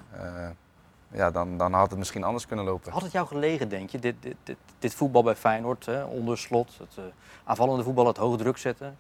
[1.12, 2.92] ja, dan, dan had het misschien anders kunnen lopen.
[2.92, 6.38] Had het jou gelegen, denk je, dit, dit, dit, dit voetbal bij Feyenoord, hè, onder
[6.38, 8.98] slot, het aanvallende voetbal, het hoge druk zetten?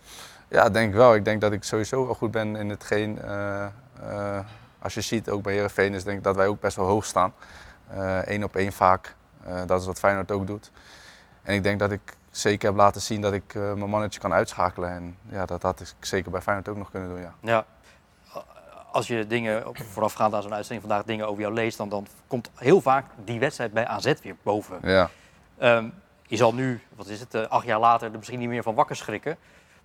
[0.47, 1.15] Ja, denk wel.
[1.15, 3.19] Ik denk dat ik sowieso wel goed ben in hetgeen.
[4.79, 7.05] Als je ziet, ook bij Herenveen is denk ik dat wij ook best wel hoog
[7.05, 7.33] staan.
[8.23, 9.15] Eén op één vaak.
[9.65, 10.71] dat is wat Feyenoord ook doet.
[11.41, 14.89] En ik denk dat ik zeker heb laten zien dat ik mijn mannetje kan uitschakelen.
[14.89, 17.33] En ja, dat had ik zeker bij Feyenoord ook nog kunnen doen, ja.
[17.41, 17.65] ja
[18.91, 22.49] als je dingen voorafgaand aan zo'n uitzending vandaag dingen over jou leest, dan, dan komt
[22.55, 24.79] heel vaak die wedstrijd bij AZ weer boven.
[24.81, 25.09] Ja.
[25.61, 25.93] Um,
[26.27, 28.75] je zal nu, wat is het, uh, acht jaar later er misschien niet meer van
[28.75, 29.37] wakker schrikken.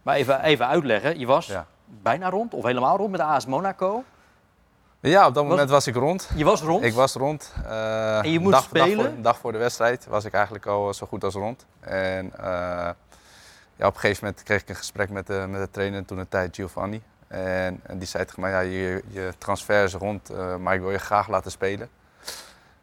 [0.02, 1.66] Maar even, even uitleggen, je was ja.
[2.02, 4.04] bijna rond of helemaal rond met AS Monaco.
[5.10, 6.28] Ja, op dat moment was ik rond.
[6.34, 6.84] Je was rond?
[6.84, 7.52] Ik was rond.
[7.64, 8.96] Uh, en je moest dag, spelen?
[8.96, 11.66] Dag voor, dag voor, de wedstrijd was ik eigenlijk al zo goed als rond.
[11.80, 12.40] En uh,
[13.76, 16.18] ja, op een gegeven moment kreeg ik een gesprek met de, met de trainer toen
[16.18, 17.02] de tijd, Giovanni.
[17.28, 20.80] En, en, die zei tegen mij, ja, je, je transfer is rond, uh, maar ik
[20.80, 21.88] wil je graag laten spelen.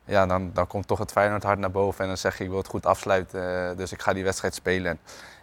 [0.05, 2.49] Ja, dan, dan komt toch het Feyenoord hard naar boven en dan zeg je, ik
[2.49, 4.91] wil het goed afsluiten, dus ik ga die wedstrijd spelen.
[4.91, 4.99] En,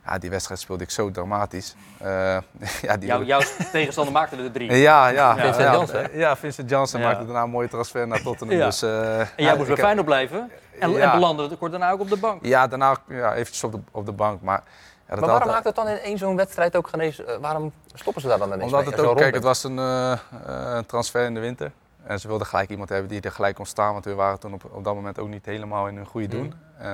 [0.09, 1.75] ja, die wedstrijd speelde ik zo dramatisch.
[2.03, 2.09] Uh,
[2.87, 3.41] ja, die Jou, jouw
[3.73, 4.73] tegenstander maakte er drie.
[4.73, 5.35] Ja, ja.
[5.35, 6.19] Vincent ja, Janssen.
[6.19, 8.57] Ja, Vincent Janssen maakte daarna een mooie transfer naar Tottenham.
[8.57, 8.65] ja.
[8.65, 12.09] Dus, uh, en jij moest bij Feyenoord blijven en, en belandde kort daarna ook op
[12.09, 12.45] de bank.
[12.45, 14.63] Ja, daarna ja, eventjes op de, op de bank, maar...
[15.09, 17.21] Ja, maar waarom maakt het dan in één zo'n wedstrijd ook genees?
[17.21, 18.95] Uh, waarom stoppen ze daar dan ineens Omdat mee?
[18.95, 20.13] het ook, kijk, het was een uh,
[20.49, 21.73] uh, transfer in de winter.
[22.03, 24.55] En ze wilden gelijk iemand hebben die er gelijk kon staan, want we waren toen
[24.55, 26.55] op, op dat moment ook niet helemaal in hun goede doen.
[26.79, 26.85] Mm.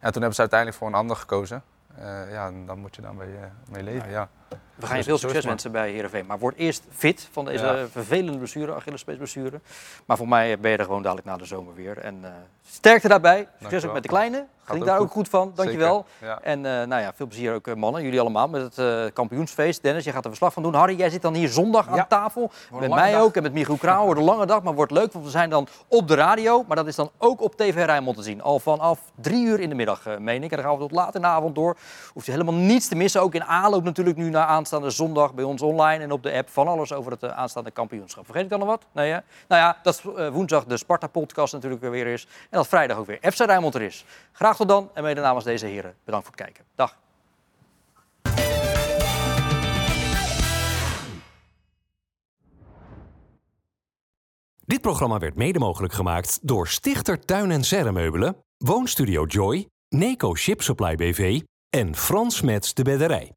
[0.00, 1.62] en toen hebben ze uiteindelijk voor een ander gekozen.
[2.30, 3.36] Ja, en dan moet je dan mee,
[3.70, 4.28] mee leven, ja.
[4.74, 6.26] We gaan je veel succes wensen bij Heerenveen.
[6.26, 7.86] Maar word eerst fit van deze ja.
[7.86, 9.60] vervelende blessure, Achillespeesblessure.
[10.04, 11.98] Maar voor mij ben je er gewoon dadelijk na de zomer weer.
[11.98, 12.28] En uh,
[12.66, 13.48] sterkte daarbij.
[13.60, 14.46] Succes ook met de kleine.
[14.64, 15.52] Geniet daar ook goed van.
[15.54, 16.06] Dankjewel.
[16.20, 16.38] Ja.
[16.42, 19.82] En uh, nou ja, veel plezier ook mannen, jullie allemaal, met het uh, kampioensfeest.
[19.82, 20.74] Dennis, jij gaat er verslag van doen.
[20.74, 22.50] Harry, jij zit dan hier zondag aan tafel.
[22.80, 23.22] Met mij dag.
[23.22, 24.04] ook en met Michiel Krauw.
[24.04, 25.12] Wordt een lange dag, maar wordt leuk.
[25.12, 26.64] Want we zijn dan op de radio.
[26.66, 28.42] Maar dat is dan ook op TV Rijnmond te zien.
[28.42, 30.50] Al vanaf drie uur in de middag, meen ik.
[30.50, 31.76] En dan gaan we tot laat in de avond door.
[32.12, 33.20] Hoeft je helemaal niets te missen.
[33.20, 36.48] Ook in aanloop natuurlijk nu naar aanstaande zondag bij ons online en op de app
[36.48, 38.24] van alles over het uh, aanstaande kampioenschap.
[38.24, 38.86] Vergeet ik dan nog wat?
[38.92, 39.10] Nee?
[39.10, 42.26] Nou ja, dat uh, woensdag de Sparta-podcast natuurlijk weer is.
[42.50, 44.04] En dat vrijdag ook weer FC Rijnmond er is.
[44.32, 45.94] Graag tot dan en mede namens deze heren.
[46.04, 46.64] Bedankt voor het kijken.
[46.74, 46.96] Dag.
[54.66, 60.62] Dit programma werd mede mogelijk gemaakt door Stichter Tuin en Serremeubelen, Woonstudio Joy, Neco Ship
[60.62, 61.40] Supply BV
[61.70, 63.32] en Frans Mets de Bedderij.